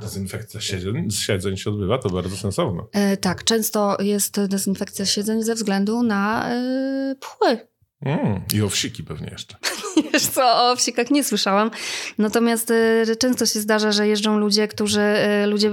[0.01, 2.83] Dezynfekcja siedzeń, siedzeń się odbywa, to bardzo sensowne.
[2.91, 7.67] E, tak, często jest dezynfekcja siedzeń ze względu na e, pchły.
[8.01, 9.57] Mm, I owsiki pewnie jeszcze.
[10.13, 11.71] Wiesz co, o wsikach nie słyszałam.
[12.17, 15.71] Natomiast e, często się zdarza, że jeżdżą ludzie, którzy, e, ludzie,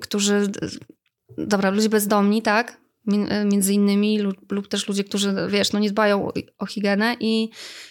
[0.00, 0.50] którzy,
[1.38, 2.81] dobra, ludzie bezdomni, tak?
[3.08, 7.50] E, Między innymi lub, lub też ludzie, którzy, wiesz, no nie dbają o, higienę i,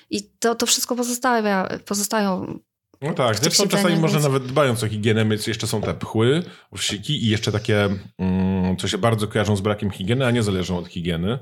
[0.09, 2.59] i to, to wszystko pozostawia, pozostają
[3.01, 5.93] No tak, zresztą czasami siedzeniach, może więc- nawet dbając o higienę, więc jeszcze są te
[5.93, 10.43] pchły, owsiki i jeszcze takie, mm, co się bardzo kojarzą z brakiem higieny, a nie
[10.43, 11.39] zależą od higieny.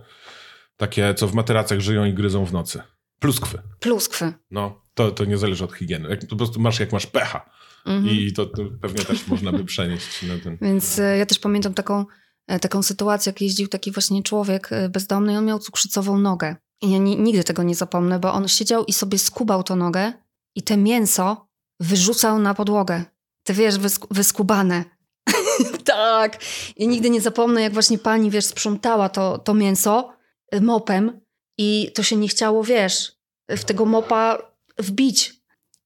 [0.77, 2.82] Takie, co w materacach żyją i gryzą w nocy.
[3.19, 3.62] Pluskwy.
[3.79, 4.34] pluskwy.
[4.51, 6.10] No, to, to nie zależy od higieny.
[6.10, 7.49] Jak, po prostu masz jak masz pecha.
[7.86, 8.15] Mhm.
[8.15, 10.58] I to, to pewnie też można by przenieść na ten.
[10.62, 12.05] Więc e, ja też pamiętam taką,
[12.59, 16.55] taką sytuację, jak jeździł taki właśnie człowiek e, bezdomny i on miał cukrzycową nogę.
[16.81, 20.13] I ja ni- nigdy tego nie zapomnę, bo on siedział i sobie skubał tą nogę
[20.55, 21.47] i te mięso
[21.79, 23.03] wyrzucał na podłogę.
[23.43, 24.83] Te wiesz, wysk- wyskubane.
[25.85, 26.38] tak.
[26.75, 30.13] I nigdy nie zapomnę, jak właśnie pani, wiesz, sprzątała to, to mięso
[30.51, 31.21] e, mopem
[31.57, 33.12] i to się nie chciało, wiesz,
[33.49, 34.38] w tego mopa
[34.77, 35.39] wbić.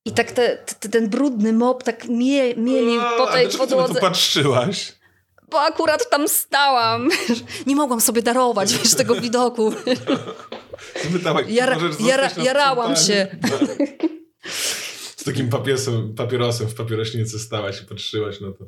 [0.06, 3.72] I tak te, te, ten brudny mop tak mie, mieli po A tej dlaczego ty
[3.76, 4.94] na podłodze to patrzyłaś?
[5.54, 7.10] Bo akurat tam stałam.
[7.68, 9.74] Nie mogłam sobie darować wiesz, tego widoku.
[11.02, 11.10] Czy
[11.48, 12.96] Jara- jara- jarałam?
[13.42, 13.78] Tak.
[15.16, 18.66] Z takim papiesem, papierosem w papierośnicy stałaś i patrzyłaś na to.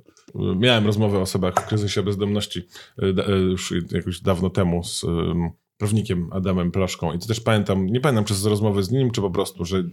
[0.56, 2.68] Miałem rozmowę o osobach w kryzysie bezdomności
[3.14, 5.06] da- y, już jakoś dawno temu z
[5.78, 9.22] prawnikiem Adamem Ploszką i to też pamiętam, nie pamiętam czy z rozmowy z nim, czy
[9.22, 9.84] po prostu, że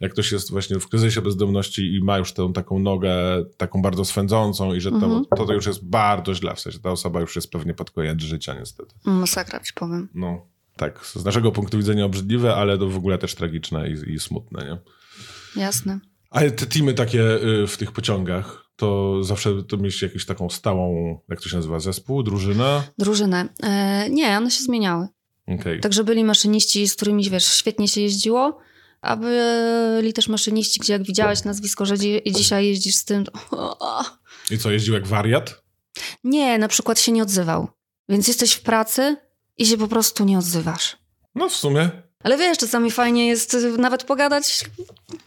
[0.00, 3.14] jak ktoś jest właśnie w kryzysie bezdomności i ma już tę taką nogę,
[3.56, 5.24] taką bardzo swędzącą i że to, Mhm.
[5.36, 8.20] to, to już jest bardzo źle, w sensie ta osoba już jest pewnie pod koniec
[8.20, 8.94] życia niestety.
[9.04, 10.08] Masakra ci powiem.
[10.14, 10.46] No.
[10.76, 14.64] tak, z naszego punktu widzenia obrzydliwe, ale to w ogóle też tragiczne i, i smutne,
[14.64, 14.78] nie?
[15.62, 16.00] Jasne.
[16.30, 21.18] A te teamy takie y, w tych pociągach, to zawsze to mieliście jakąś taką stałą,
[21.28, 22.82] jak to się nazywa, zespół, drużyna?
[22.98, 23.48] Drużynę.
[23.62, 25.08] E, nie, one się zmieniały.
[25.46, 25.78] Okay.
[25.80, 28.58] Także byli maszyniści, z którymi, wiesz, świetnie się jeździło,
[29.00, 33.24] a byli też maszyniści, gdzie jak widziałeś nazwisko, że dzi dzisiaj jeździsz z tym...
[33.24, 34.04] To...
[34.50, 35.62] I co, jeździł jak wariat?
[36.24, 37.68] Nie, na przykład się nie odzywał.
[38.08, 39.16] Więc jesteś w pracy
[39.58, 40.96] i się po prostu nie odzywasz.
[41.34, 41.90] No w sumie.
[42.22, 44.64] Ale wiesz, czasami fajnie jest nawet pogadać,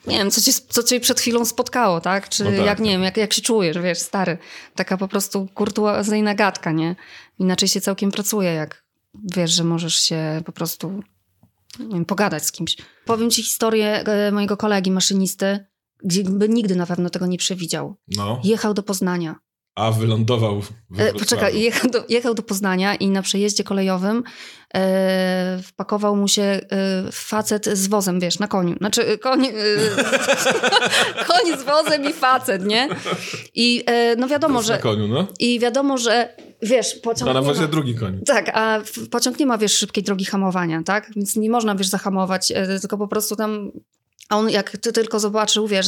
[0.07, 2.29] nie wiem, co cię, co cię przed chwilą spotkało, tak?
[2.29, 2.65] Czy no tak.
[2.65, 4.37] jak, nie wiem, jak, jak się czujesz, wiesz, stary.
[4.75, 6.95] Taka po prostu kurtuazyjna gadka, nie?
[7.39, 8.83] Inaczej się całkiem pracuje, jak
[9.35, 11.03] wiesz, że możesz się po prostu
[11.79, 12.77] wiem, pogadać z kimś.
[13.05, 15.65] Powiem ci historię e, mojego kolegi maszynisty,
[16.03, 17.95] gdzie by nigdy na pewno tego nie przewidział.
[18.07, 18.41] No.
[18.43, 19.35] Jechał do Poznania.
[19.75, 24.23] A wylądował w e, Poczekaj, jechał do, jechał do Poznania i na przejeździe kolejowym
[24.73, 26.61] e, wpakował mu się e,
[27.11, 28.75] facet z wozem, wiesz, na koniu.
[28.77, 29.51] Znaczy, e, koń, e,
[31.27, 32.89] koń z wozem i facet, nie?
[33.55, 34.73] I e, no wiadomo, że...
[34.73, 35.27] Na koniu, no.
[35.39, 38.21] I wiadomo, że wiesz, pociąg A na wozie drugi koń.
[38.25, 38.81] Tak, a
[39.11, 41.11] pociąg nie ma, wiesz, szybkiej drogi hamowania, tak?
[41.15, 43.71] Więc nie można, wiesz, zahamować, tylko po prostu tam...
[44.29, 45.87] A on jak ty tylko zobaczył, wiesz,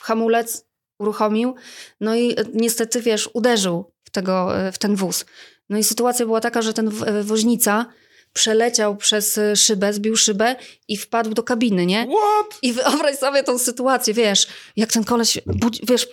[0.00, 0.67] hamulec
[0.98, 1.54] uruchomił.
[2.00, 5.24] No i e, niestety, wiesz, uderzył w, tego, e, w ten wóz.
[5.68, 7.86] No i sytuacja była taka, że ten e, woźnica
[8.32, 10.56] przeleciał przez szybę, zbił szybę
[10.88, 12.06] i wpadł do kabiny, nie?
[12.06, 12.58] What?
[12.62, 15.38] I wyobraź sobie tą sytuację, wiesz, jak ten koleś,
[15.82, 16.08] wiesz,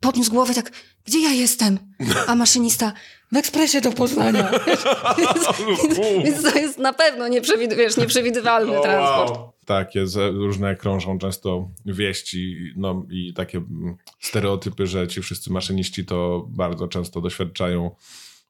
[0.00, 0.70] podniósł głowę tak,
[1.04, 1.78] gdzie ja jestem?
[2.26, 2.92] A maszynista,
[3.32, 4.50] w ekspresie do Poznania.
[4.54, 9.38] więc, więc, to jest na pewno nieprzewid wiesz, nieprzewidywalny oh, transport.
[9.38, 9.52] Wow.
[9.64, 16.04] Tak, jest, różne krążą często wieści no, i takie mm, stereotypy, że ci wszyscy maszyniści
[16.04, 17.90] to bardzo często doświadczają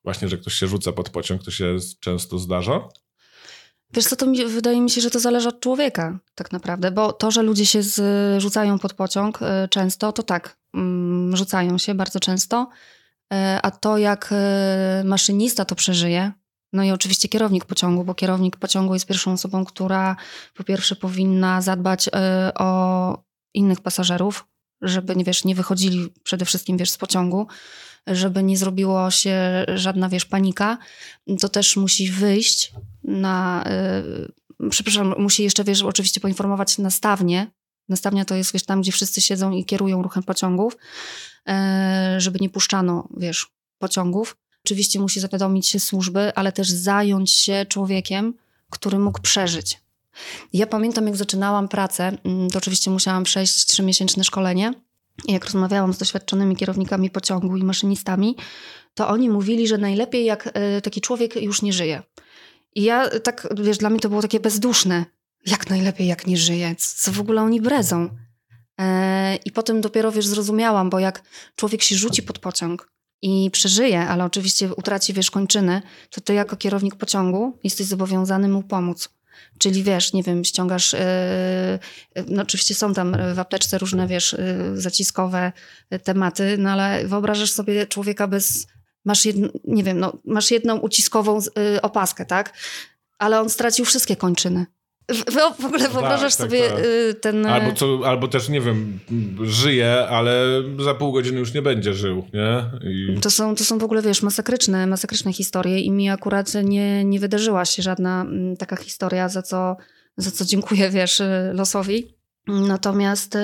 [0.05, 2.89] właśnie, że ktoś się rzuca pod pociąg, to się często zdarza.
[3.93, 7.13] Wiesz co, to mi, wydaje mi się, że to zależy od człowieka tak naprawdę, bo
[7.13, 7.81] to, że ludzie się
[8.39, 13.00] rzucają pod pociąg y, często, to tak, mm, rzucają się bardzo często, y,
[13.63, 16.33] a to jak y, maszynista to przeżyje,
[16.73, 20.17] no i oczywiście kierownik pociągu, bo kierownik pociągu jest pierwszą osobą, która
[20.55, 22.11] po pierwsze powinna zadbać
[22.59, 23.23] o
[23.55, 24.47] innych pasażerów,
[24.83, 27.47] żeby nie wiesz, nie wychodzili przede wszystkim wiesz, z pociągu,
[28.07, 30.79] żeby nie zrobiło się żadna wiesz, panika,
[31.41, 32.73] to też musi wyjść
[33.05, 33.65] na.
[34.71, 37.51] Przepraszam, musi jeszcze wiesz, oczywiście poinformować nastawnie.
[37.91, 40.77] Nastawnia to jest wiesz, tam, gdzie wszyscy siedzą i kierują ruchem pociągów,
[41.47, 41.55] yy,
[42.19, 43.47] żeby nie puszczano wiesz,
[43.79, 44.37] pociągów.
[44.65, 48.35] Oczywiście musi zawiadomić się służby, ale też zająć się człowiekiem,
[48.71, 49.81] który mógł przeżyć.
[50.53, 54.73] Ja pamiętam, jak zaczynałam pracę, mm, to oczywiście musiałam przejść trzymiesięczne szkolenie.
[55.29, 58.37] I jak rozmawiałam z doświadczonymi kierownikami pociągu i maszynistami,
[58.95, 62.03] to oni mówili, że najlepiej jak e, taki człowiek już nie żyje.
[62.75, 65.05] I ja tak, wiesz, dla mnie to było takie bezduszne.
[65.47, 66.75] Jak najlepiej, jak nie żyje?
[66.79, 68.09] Co w ogóle oni bredzą?
[68.81, 71.23] E, I potem dopiero, wiesz, zrozumiałam, bo jak
[71.57, 72.91] człowiek się rzuci pod pociąg
[73.23, 78.63] i przeżyje, ale oczywiście utraci, wiesz, kończyny, to ty jako kierownik pociągu jesteś zobowiązany mu
[78.63, 79.09] pomóc.
[79.59, 84.37] Czyli wiesz, nie wiem, ściągasz, yy, no oczywiście są tam w apteczce różne, wiesz,
[84.73, 85.53] yy, zaciskowe
[86.05, 88.67] tematy, no ale wyobrażasz sobie człowieka bez,
[89.05, 92.53] masz jedno, nie wiem, no, masz jedną uciskową yy, opaskę, tak?
[93.19, 94.67] Ale on stracił wszystkie kończyny.
[95.59, 96.85] W, ogóle tak, wyobrażasz tak, sobie tak, tak.
[97.21, 97.47] ten...
[97.47, 98.99] Albo, co, albo też, nie wiem,
[99.43, 100.47] żyje, ale
[100.79, 102.65] za pół godziny już nie będzie żył, nie?
[102.91, 103.21] I...
[103.21, 107.21] To, są, to są w ogóle, wiesz, masakryczne, masakryczne historie i mi akurat nie, nie
[107.21, 108.27] wydarzyła się żadna
[108.59, 109.77] taka historia, za co,
[110.17, 112.15] za co dziękuję, wiesz, losowi.
[112.47, 113.37] Natomiast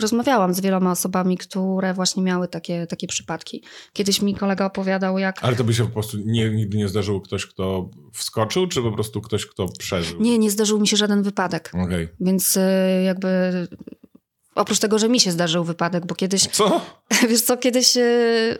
[0.00, 3.64] rozmawiałam z wieloma osobami, które właśnie miały takie, takie przypadki.
[3.92, 5.44] Kiedyś mi kolega opowiadał, jak.
[5.44, 8.92] Ale to by się po prostu nie, nigdy nie zdarzył ktoś, kto wskoczył, czy po
[8.92, 10.20] prostu ktoś, kto przeżył?
[10.20, 11.70] Nie, nie zdarzył mi się żaden wypadek.
[11.84, 12.08] Okay.
[12.20, 12.60] Więc y,
[13.04, 13.28] jakby.
[14.54, 16.46] Oprócz tego, że mi się zdarzył wypadek, bo kiedyś.
[16.46, 16.80] Co?
[17.28, 17.96] Wiesz co, kiedyś.
[17.96, 18.58] Y,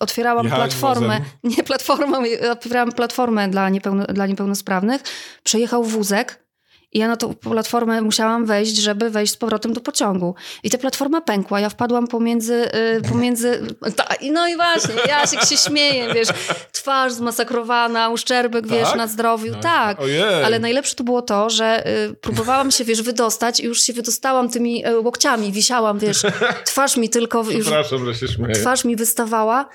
[0.00, 1.24] otwierałam Jechać platformę, wozem.
[1.56, 2.18] nie platformę,
[2.50, 5.02] otwierałam platformę dla, niepełno, dla niepełnosprawnych.
[5.42, 6.45] Przejechał wózek,
[6.92, 10.34] i ja na tą platformę musiałam wejść, żeby wejść z powrotem do pociągu.
[10.62, 11.60] I ta platforma pękła.
[11.60, 12.70] Ja wpadłam pomiędzy...
[13.02, 13.60] Yy, pomiędzy
[13.96, 16.28] ta, no i właśnie, Jasiek się śmieje, wiesz.
[16.72, 18.78] Twarz zmasakrowana, uszczerbek, tak?
[18.78, 19.52] wiesz, na zdrowiu.
[19.52, 20.44] No, tak, ojej.
[20.44, 24.50] ale najlepsze to było to, że yy, próbowałam się, wiesz, wydostać i już się wydostałam
[24.50, 25.52] tymi yy, łokciami.
[25.52, 26.22] Wisiałam, wiesz.
[26.64, 27.38] Twarz mi tylko...
[27.50, 28.54] Już, Przepraszam, że się śmieję.
[28.54, 29.68] Twarz mi wystawała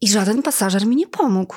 [0.00, 1.56] i żaden pasażer mi nie pomógł.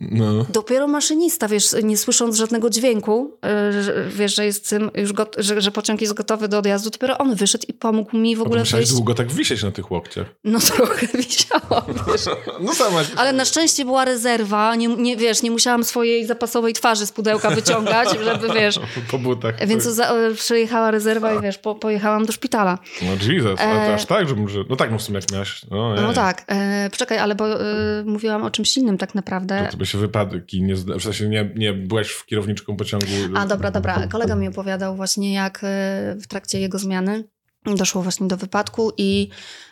[0.00, 0.46] No.
[0.48, 3.36] Dopiero maszynista, wiesz, nie słysząc żadnego dźwięku,
[3.80, 7.34] że- wiesz, że jest już got, że, że pociąg jest gotowy do odjazdu, dopiero on
[7.34, 8.92] wyszedł i pomógł mi w ogóle musiałeś wyjść.
[8.92, 10.26] długo tak wisieć na tych łokciach.
[10.44, 11.82] No trochę wisiałam,
[12.12, 12.24] wiesz.
[12.60, 13.00] No sama.
[13.16, 17.50] Ale na szczęście była rezerwa, nie, nie, wiesz, nie musiałam swojej zapasowej twarzy z pudełka
[17.50, 18.80] wyciągać, żeby, wiesz...
[19.10, 19.66] Po butach.
[19.66, 22.78] Więc za, e, przyjechała rezerwa i wiesz, po, pojechałam do szpitala.
[23.02, 24.58] No Jesus, E, aż tak, że może...
[24.68, 25.62] No tak, no w sumie jak miałaś...
[25.70, 27.64] No, No tak, e, poczekaj, ale bo e,
[28.04, 29.64] mówiłam o czymś innym tak naprawdę.
[29.64, 30.74] To, to się wypadki nie.
[30.74, 33.06] W sensie nie, nie byłaś w kierowniczką pociągu.
[33.34, 34.06] A dobra, dobra.
[34.06, 37.24] Kolega mi opowiadał właśnie, jak e, w trakcie jego zmiany
[37.64, 39.28] doszło właśnie do wypadku i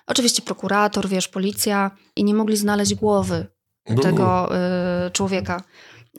[0.06, 3.46] oczywiście prokurator, wiesz, policja i nie mogli znaleźć głowy
[3.90, 4.00] Uuu.
[4.00, 5.62] tego e, człowieka.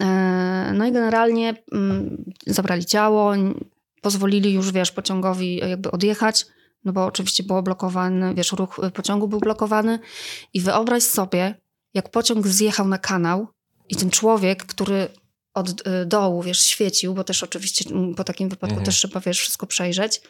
[0.01, 3.33] E, no i generalnie mm, zabrali ciało,
[4.01, 6.45] pozwolili już, wiesz, pociągowi jakby odjechać,
[6.85, 9.99] no bo oczywiście było blokowany, wiesz, ruch pociągu był blokowany
[10.53, 11.55] i wyobraź sobie,
[11.93, 13.47] jak pociąg zjechał na kanał
[13.89, 15.07] i ten człowiek, który
[15.53, 18.85] od y, dołu, wiesz, świecił, bo też oczywiście mm, po takim wypadku Mhm.
[18.85, 20.21] też trzeba, wiesz, wszystko przejrzeć,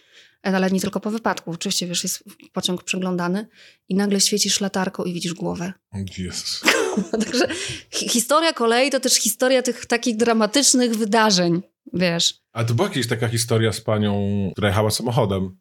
[0.48, 1.52] e, ale nie tylko po wypadku.
[1.52, 3.48] Oczywiście, wiesz, jest pociąg przeglądany
[3.90, 5.74] i nagle świecisz latarką i widzisz głowę.
[6.18, 6.62] Jezus.
[7.12, 7.48] Także
[7.92, 11.62] hi- historia kolei to też historia tych takich dramatycznych wydarzeń,
[11.94, 12.34] wiesz.
[12.54, 14.14] A to była jakaś taka historia z panią,
[14.52, 15.58] która jechała samochodem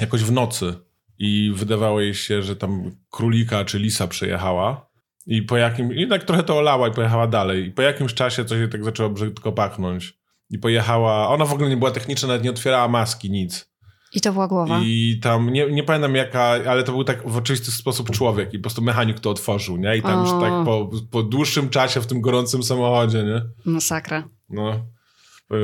[0.00, 0.74] jakoś w nocy
[1.18, 4.90] i wydawało jej się, że tam królika czy lisa przejechała
[5.26, 6.08] i po jakim...
[6.10, 7.66] Tak trochę to olała i pojechała dalej.
[7.66, 10.18] I po jakimś czasie coś jej tak zaczęło brzydko pachnąć.
[10.50, 11.28] I pojechała...
[11.28, 13.74] Ona w ogóle nie była techniczna, nawet nie otwierała maski, nic.
[14.14, 14.80] I to była głowa.
[14.82, 18.58] I tam, nie, nie pamiętam jaka, ale to był tak w oczywisty sposób człowiek i
[18.58, 19.96] po prostu mechanik to otworzył, nie?
[19.96, 20.40] I tam już O.
[20.40, 23.42] tak po, po dłuższym czasie w tym gorącym samochodzie, nie?
[23.72, 24.28] Masakra.
[24.50, 24.86] No,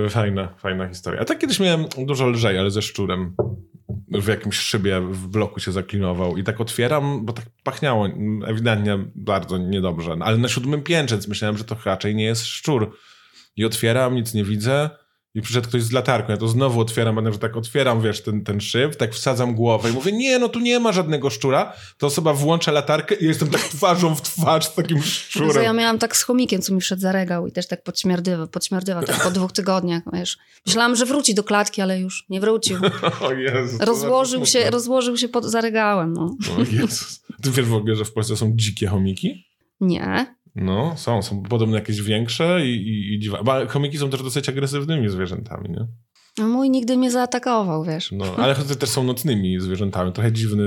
[0.06, 1.20] e, fajna, fajna historia.
[1.20, 3.34] A tak kiedyś miałem dużo lżej, ale ze szczurem.
[4.08, 8.08] W jakimś szybie w bloku się zaklinował i tak otwieram, bo tak pachniało
[8.46, 10.16] ewidentnie bardzo niedobrze.
[10.20, 12.96] Ale na siódmym piętrze, więc myślałem, że to raczej nie jest szczur.
[13.56, 14.90] I otwieram, nic nie widzę
[15.34, 16.32] i przyszedł ktoś z latarką.
[16.32, 19.90] Ja to znowu otwieram, będę, że tak otwieram, wiesz, ten, ten szyb, tak wsadzam głowę
[19.90, 21.72] i mówię, nie, no tu nie ma żadnego szczura.
[21.98, 25.64] To osoba włącza latarkę i jestem tak twarzą w twarz z takim No szczurem.
[25.64, 29.04] ja miałam tak z chomikiem, co mi wszedł za regał i też tak podśmierdywał, podśmierdywał
[29.04, 30.38] tak po dwóch tygodniach, wiesz.
[30.66, 32.78] Myślałam, że wróci do klatki, ale już nie wrócił.
[33.20, 36.36] O Jezu, Rozłożył się, rozłożył się pod, za regałem, no.
[36.58, 37.20] O Jezus.
[37.42, 39.46] Ty wiesz w ogóle, że w Polsce są dzikie chomiki?
[39.80, 40.34] Nie.
[40.54, 41.22] No, są.
[41.22, 43.42] Są podobno jakieś większe i, i, i dziwa.
[43.42, 45.86] Bo chomiki są też dosyć agresywnymi zwierzętami, nie?
[46.38, 48.12] No, mój nigdy mnie zaatakował, wiesz.
[48.12, 50.12] No, ale też są nocnymi zwierzętami.
[50.12, 50.64] Trochę dziwny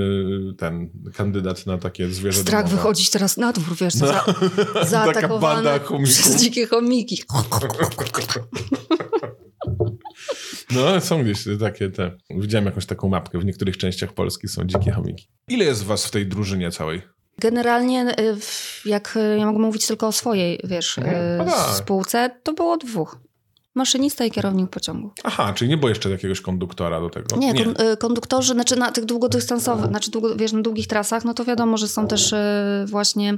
[0.57, 2.75] ten kandydat na takie zwierzę Strach domowe.
[2.77, 4.07] wychodzić teraz na dwór, wiesz, No.
[4.85, 5.05] za,
[5.83, 6.03] chomików.
[6.03, 7.23] przez dzikie chomiki.
[10.71, 12.11] No, są gdzieś takie te...
[12.29, 13.39] Widziałem jakąś taką mapkę.
[13.39, 15.27] W niektórych częściach Polski są dzikie chomiki.
[15.47, 17.01] Ile jest was w tej drużynie całej?
[17.39, 21.15] Generalnie, w- jak y, ja mogę mówić tylko o swojej, wiesz, Mhm.
[21.15, 21.75] y, No tak.
[21.75, 23.17] spółce, to było dwóch.
[23.75, 25.11] Maszynista i kierownik pociągu.
[25.23, 27.35] Aha, czyli nie było jeszcze jakiegoś konduktora do tego?
[27.37, 31.45] Nie, y, konduktorzy, znaczy na tych długodystansowych, znaczy długo, wiesz, na długich trasach, no to
[31.45, 32.33] wiadomo, że są też
[32.85, 33.37] właśnie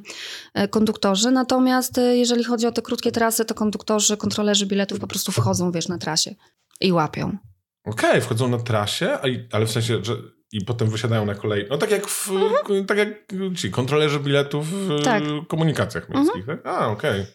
[0.70, 5.72] konduktorzy, natomiast jeżeli chodzi o te krótkie trasy, to konduktorzy, kontrolerzy biletów po prostu wchodzą,
[5.72, 6.36] wiesz, na trasie
[6.82, 7.38] i łapią.
[7.86, 9.18] Okej, wchodzą na trasie,
[9.52, 10.14] ale w sensie, że
[10.52, 11.66] i potem wysiadają na kolei.
[11.70, 12.32] No tak jak w,
[12.88, 13.10] tak jak
[13.56, 15.04] ci kontrolerzy biletów w Mhm.
[15.04, 15.22] Tak.
[15.24, 15.46] Mhm.
[15.46, 16.66] komunikacjach miejskich, tak?
[16.68, 17.26] A, okej.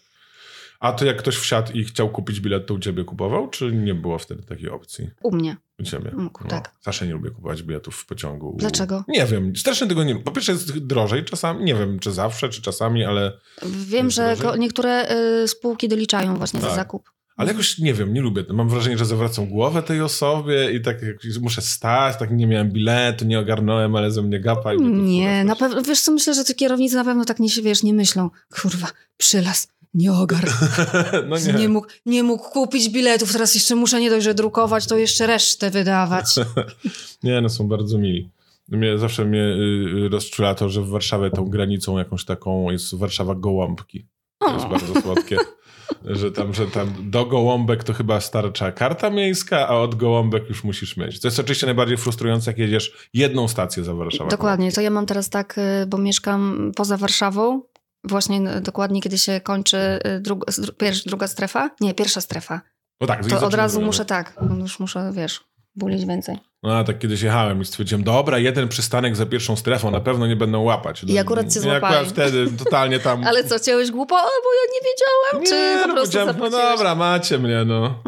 [0.81, 3.95] A to jak ktoś wsiadł i chciał kupić bilet, to u ciebie kupował, czy nie
[3.95, 5.11] było wtedy takiej opcji?
[5.23, 5.57] U mnie.
[5.81, 6.11] U ciebie.
[6.15, 6.75] Mógł, tak.
[6.81, 8.57] Zawsze nie lubię kupować biletów w pociągu.
[8.59, 9.05] Dlaczego?
[9.09, 10.17] Nie wiem, strasznie tego nie.
[10.17, 13.33] Po pierwsze jest drożej czasami, nie wiem czy zawsze, czy czasami, ale,
[13.63, 14.61] Wiem, że drożej?
[14.61, 16.77] niektóre y, spółki doliczają właśnie za Tak.
[16.77, 17.11] zakup.
[17.41, 18.45] Ale jakoś nie wiem, nie lubię.
[18.49, 20.97] Mam wrażenie, że zawracam głowę tej osobie i tak
[21.41, 24.75] muszę stać, tak nie miałem biletu, nie ogarnąłem, ale ze mnie gapa.
[24.75, 27.51] I mnie Nie, na pewno, wiesz co, myślę, że ci kierownicy na pewno tak nie
[27.51, 28.31] się, wiesz, nie myślą.
[28.63, 30.49] Kurwa, przylas, nie ogarł.
[31.29, 31.53] No nie.
[31.53, 31.69] Nie.
[31.69, 35.71] mógł, nie mógł kupić biletów, teraz jeszcze muszę nie dość, że drukować, to jeszcze resztę
[35.71, 36.27] wydawać.
[37.23, 38.31] Nie, no są bardzo mili.
[38.69, 42.95] Mnie, zawsze mnie y, y, rozczula to, że w Warszawie tą granicą jakąś taką jest
[42.95, 44.07] Warszawa Gołąbki.
[44.39, 45.37] To jest bardzo słodkie.
[46.05, 50.65] Że tam, że tam do Gołąbek to chyba starcza karta miejska, a od Gołąbek już
[50.65, 51.21] musisz mieć.
[51.21, 54.31] To jest oczywiście najbardziej frustrujące, jak jedziesz jedną stację za Warszawą.
[54.31, 57.63] Dokładnie, to ja mam teraz tak, y, bo mieszkam poza Warszawą,
[58.05, 59.77] właśnie y, dokładnie kiedy się kończy
[60.17, 62.61] y, drug, dru- pier- druga strefa, nie, pierwsza strefa,
[63.01, 65.41] No tak, to od razu muszę tak, już muszę, wiesz,
[65.77, 66.37] bulić więcej.
[66.63, 70.27] No a tak kiedyś jechałem i stwierdziłem, dobra, jeden przystanek za pierwszą strefą, na pewno
[70.27, 71.05] nie będą łapać.
[71.05, 72.09] I akurat cię I akurat złapali.
[72.09, 73.25] wtedy totalnie tam...
[73.29, 74.15] Ale co, chciałeś głupo?
[74.15, 78.03] O, bo ja nie wiedziałam, czy po no, prostu no dobra, macie mnie, no.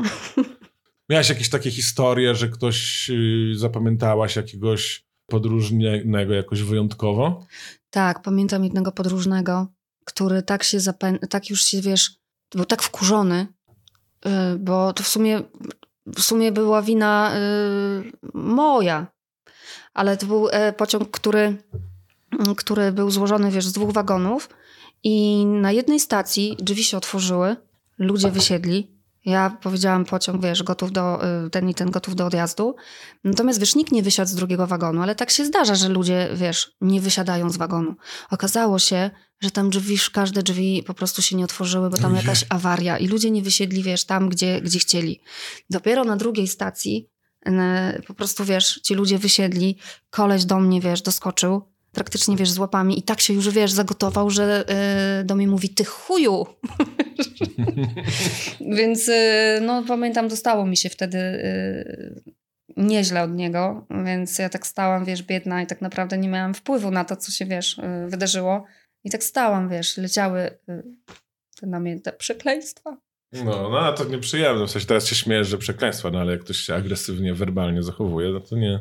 [1.11, 7.47] Miałaś jakieś takie historie, że ktoś yy, zapamiętałaś jakiegoś podróżnego jakoś wyjątkowo?
[7.91, 9.67] Tak, pamiętam jednego podróżnego,
[10.05, 11.19] który tak się zapę...
[11.31, 12.11] tak już się, wiesz,
[12.55, 13.47] był tak wkurzony,
[14.27, 15.43] y, bo to w sumie,
[16.07, 19.07] w sumie była wina y, moja.
[19.95, 21.57] Ale to był e, pociąg, który,
[22.57, 24.49] który był złożony, wiesz, z dwóch wagonów
[25.05, 27.57] i na jednej stacji drzwi się otworzyły,
[27.99, 29.02] ludzie wysiedli.
[29.25, 32.75] Ja powiedziałam pociąg, wiesz, gotów do, y, ten i ten gotów do odjazdu.
[33.25, 36.73] Natomiast, wiesz, nikt nie wysiadł z drugiego wagonu, ale tak się zdarza, że ludzie, wiesz,
[36.81, 37.95] nie wysiadają z wagonu.
[38.31, 39.11] Okazało się,
[39.41, 42.25] że tam drzwi, każde drzwi po prostu się nie otworzyły, bo tam Ojej.
[42.25, 45.21] jakaś awaria i ludzie nie wysiedli, wiesz, tam, gdzie, gdzie chcieli.
[45.71, 47.13] Dopiero na drugiej stacji
[48.07, 49.79] po prostu, wiesz, ci ludzie wysiedli,
[50.11, 54.31] koleś do mnie, wiesz, doskoczył, praktycznie, wiesz, z łapami i tak się już, wiesz, zagotował,
[54.31, 56.47] że e, do mnie mówi, ty chuju!
[58.77, 62.33] Więc, e, no, pamiętam, dostało mi się wtedy e,
[62.77, 66.91] nieźle od niego, więc ja tak stałam, wiesz, biedna i tak naprawdę nie miałam wpływu
[66.91, 68.65] na to, co się, wiesz, e, wydarzyło.
[69.05, 70.83] I tak stałam, wiesz, leciały e,
[71.61, 71.81] te na
[72.19, 72.97] przekleństwa.
[73.33, 74.67] No, no to nieprzyjemne.
[74.67, 78.29] W sensie teraz się śmiejesz, że przekleństwa, no ale jak ktoś się agresywnie, werbalnie zachowuje,
[78.29, 78.81] no to nie,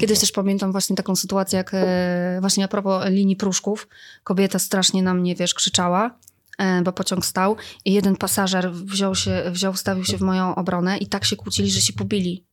[0.00, 3.88] Kiedyś też pamiętam właśnie taką sytuację, jak e, właśnie a propos linii pruszków,
[4.24, 6.18] kobieta strasznie na mnie, wiesz, krzyczała,
[6.58, 10.98] e, bo pociąg stał i jeden pasażer wziął się, wziął, stawił się w moją obronę
[10.98, 12.44] i tak się kłócili, że się pobili.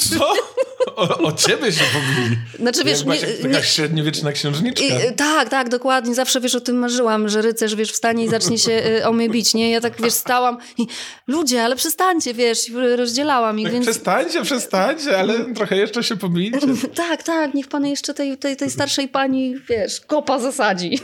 [0.00, 0.34] Co?
[1.02, 2.36] O, o ciebie się pobili.
[2.58, 4.84] Znaczy, wiesz, Jak nie- taka nie- średniowieczna księżniczka.
[4.84, 6.14] I, e, tak, tak, dokładnie.
[6.14, 9.28] Zawsze, wiesz, o tym marzyłam, że rycerz, wiesz, wstanie i zacznie się e, o mnie
[9.28, 9.70] bić, nie?
[9.70, 10.86] Ja tak, wiesz, stałam i
[11.26, 13.86] ludzie, ale przestańcie, wiesz, rozdzielałam ich, Tak, więc...
[13.86, 16.58] Przestańcie, przestańcie, ale trochę jeszcze się pobijcie.
[16.94, 20.98] Tak, tak, niech pan jeszcze tej, tej, tej starszej pani, wiesz, kopa zasadzi.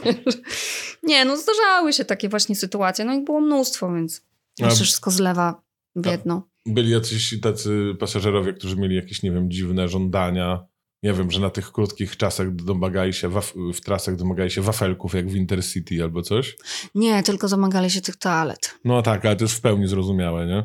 [1.02, 4.20] Nie, no zdarzały się takie właśnie sytuacje, no i było mnóstwo, więc
[4.58, 5.62] jeszcze wszystko zlewa
[5.96, 6.48] biedno.
[6.68, 10.66] Byli jacyś tacy pasażerowie, którzy mieli jakieś, nie wiem, dziwne żądania.
[11.02, 13.30] Nie wiem, że na tych krótkich czasach domagali się,
[13.74, 16.56] w trasach domagali się wafelków, jak w Intercity albo coś.
[16.94, 18.74] Nie, tylko domagali się tych toalet.
[18.84, 20.64] No tak, ale to jest w pełni zrozumiałe, nie?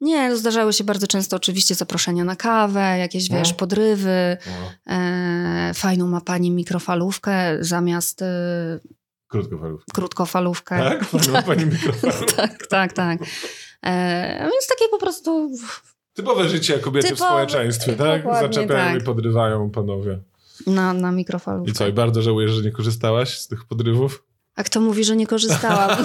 [0.00, 3.38] Nie, zdarzały się bardzo często oczywiście zaproszenia na kawę, jakieś, No.
[3.38, 4.36] wiesz, podrywy.
[4.46, 4.92] No.
[4.94, 8.80] E, fajną ma pani mikrofalówkę zamiast e,
[9.28, 9.92] Krótkofalówki.
[9.94, 10.78] krótkofalówkę.
[10.78, 11.06] Tak?
[11.10, 12.10] Pani, pani mikrofon.
[12.36, 13.18] tak, tak, tak.
[13.84, 15.50] E, więc takie po prostu
[16.14, 18.22] Typowe życie kobiety w Typowe, społeczeństwie, tak?
[18.24, 19.02] Zaczepiają tak.
[19.02, 20.18] i podrywają panowie.
[20.66, 21.70] na, na mikrofalówkę.
[21.70, 24.24] I co, i bardzo żałujesz, że nie korzystałaś z tych podrywów?
[24.56, 26.04] A kto mówi, że nie korzystałam?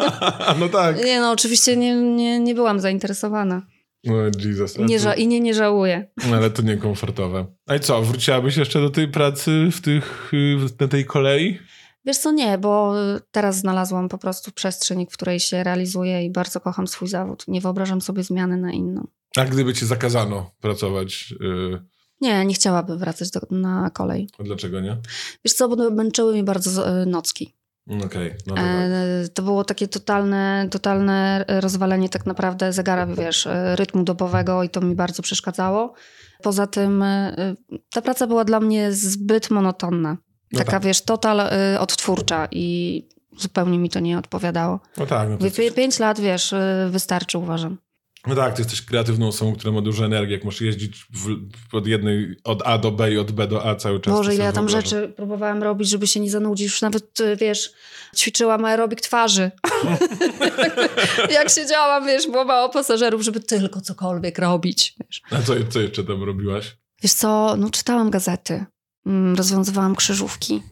[0.60, 1.04] no tak.
[1.04, 3.62] nie, no oczywiście nie, nie, nie byłam zainteresowana.
[4.04, 4.78] No Jesus.
[4.78, 6.10] Nie ża- I nie, nie żałuję.
[6.34, 7.46] Ale to niekomfortowe.
[7.66, 11.58] A i co, wróciłabyś jeszcze do tej pracy w tych, y, na tej kolei?
[12.08, 12.94] Wiesz co, nie, bo
[13.30, 17.44] teraz znalazłam po prostu przestrzeń, w której się realizuję i bardzo kocham swój zawód.
[17.48, 19.06] Nie wyobrażam sobie zmiany na inną.
[19.36, 21.82] A gdyby ci zakazano pracować, y,
[22.20, 24.28] Nie, nie chciałabym wracać do, na kolej.
[24.38, 24.96] a dlaczego nie?
[25.44, 27.54] Wiesz co, bo męczyły mnie bardzo e, nocki.
[27.86, 28.60] Mm, Okej, no to.
[28.62, 34.68] E, to było takie totalne, totalne rozwalenie tak naprawdę zegara, wiesz, e, rytmu dobowego i
[34.68, 35.94] to mi bardzo przeszkadzało.
[36.42, 37.54] Poza tym e,
[37.90, 40.16] ta praca była dla mnie zbyt monotonna.
[40.52, 40.84] No Taka, tak.
[40.84, 44.80] wiesz, total e, odtwórcza i zupełnie mi to nie odpowiadało.
[44.96, 47.78] No tak, no, to pie- Pięć lat, wiesz, e, wystarczy, uważam.
[48.26, 51.06] no tak, ty jesteś kreatywną osobą, która ma dużo energii, jak masz jeździć
[51.72, 54.14] od jednej, od A do B i od B do A cały czas.
[54.14, 55.00] Boże, ile ja tam wyobrażam.
[55.00, 56.66] rzeczy próbowałam robić, żeby się nie zanudzić.
[56.66, 57.72] Już nawet, e, wiesz,
[58.16, 59.50] ćwiczyłam aerobik twarzy.
[61.30, 64.94] Jak siedziałam, wiesz, było mało pasażerów, żeby tylko cokolwiek robić.
[65.06, 66.76] Wiesz, A co, co jeszcze tam robiłaś?
[67.02, 68.64] wiesz co, no czytałam gazety,
[69.36, 70.62] rozwiązywałam krzyżówki.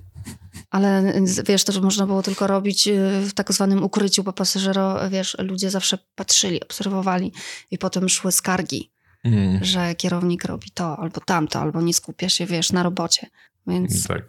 [0.70, 4.32] Ale z- wiesz, to że można było tylko robić y, w tak zwanym ukryciu, bo
[4.32, 7.32] pasażero, wiesz, ludzie zawsze patrzyli, obserwowali
[7.70, 8.90] i potem szły skargi,
[9.24, 9.64] Mm.
[9.64, 13.26] że kierownik robi to albo tamto, albo nie skupia się, wiesz, na robocie.
[13.66, 14.22] Więc Tak.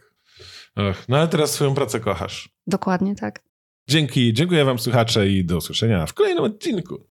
[0.76, 2.50] Ach, no ale teraz swoją pracę kochasz.
[2.68, 3.43] dokładnie tak.
[3.89, 7.08] Dzięki, dziękuję wam słuchacze i do usłyszenia w kolejnym odcinku.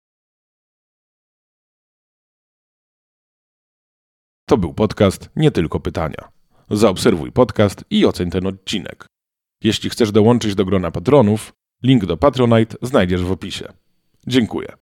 [4.47, 6.33] To był podcast Nie tylko pytania.
[6.75, 9.07] Zaobserwuj podcast i oceń ten odcinek.
[9.64, 11.53] Jeśli chcesz dołączyć do grona patronów,
[11.83, 13.73] link do Patronite znajdziesz w opisie.
[14.27, 14.68] Dziękuję.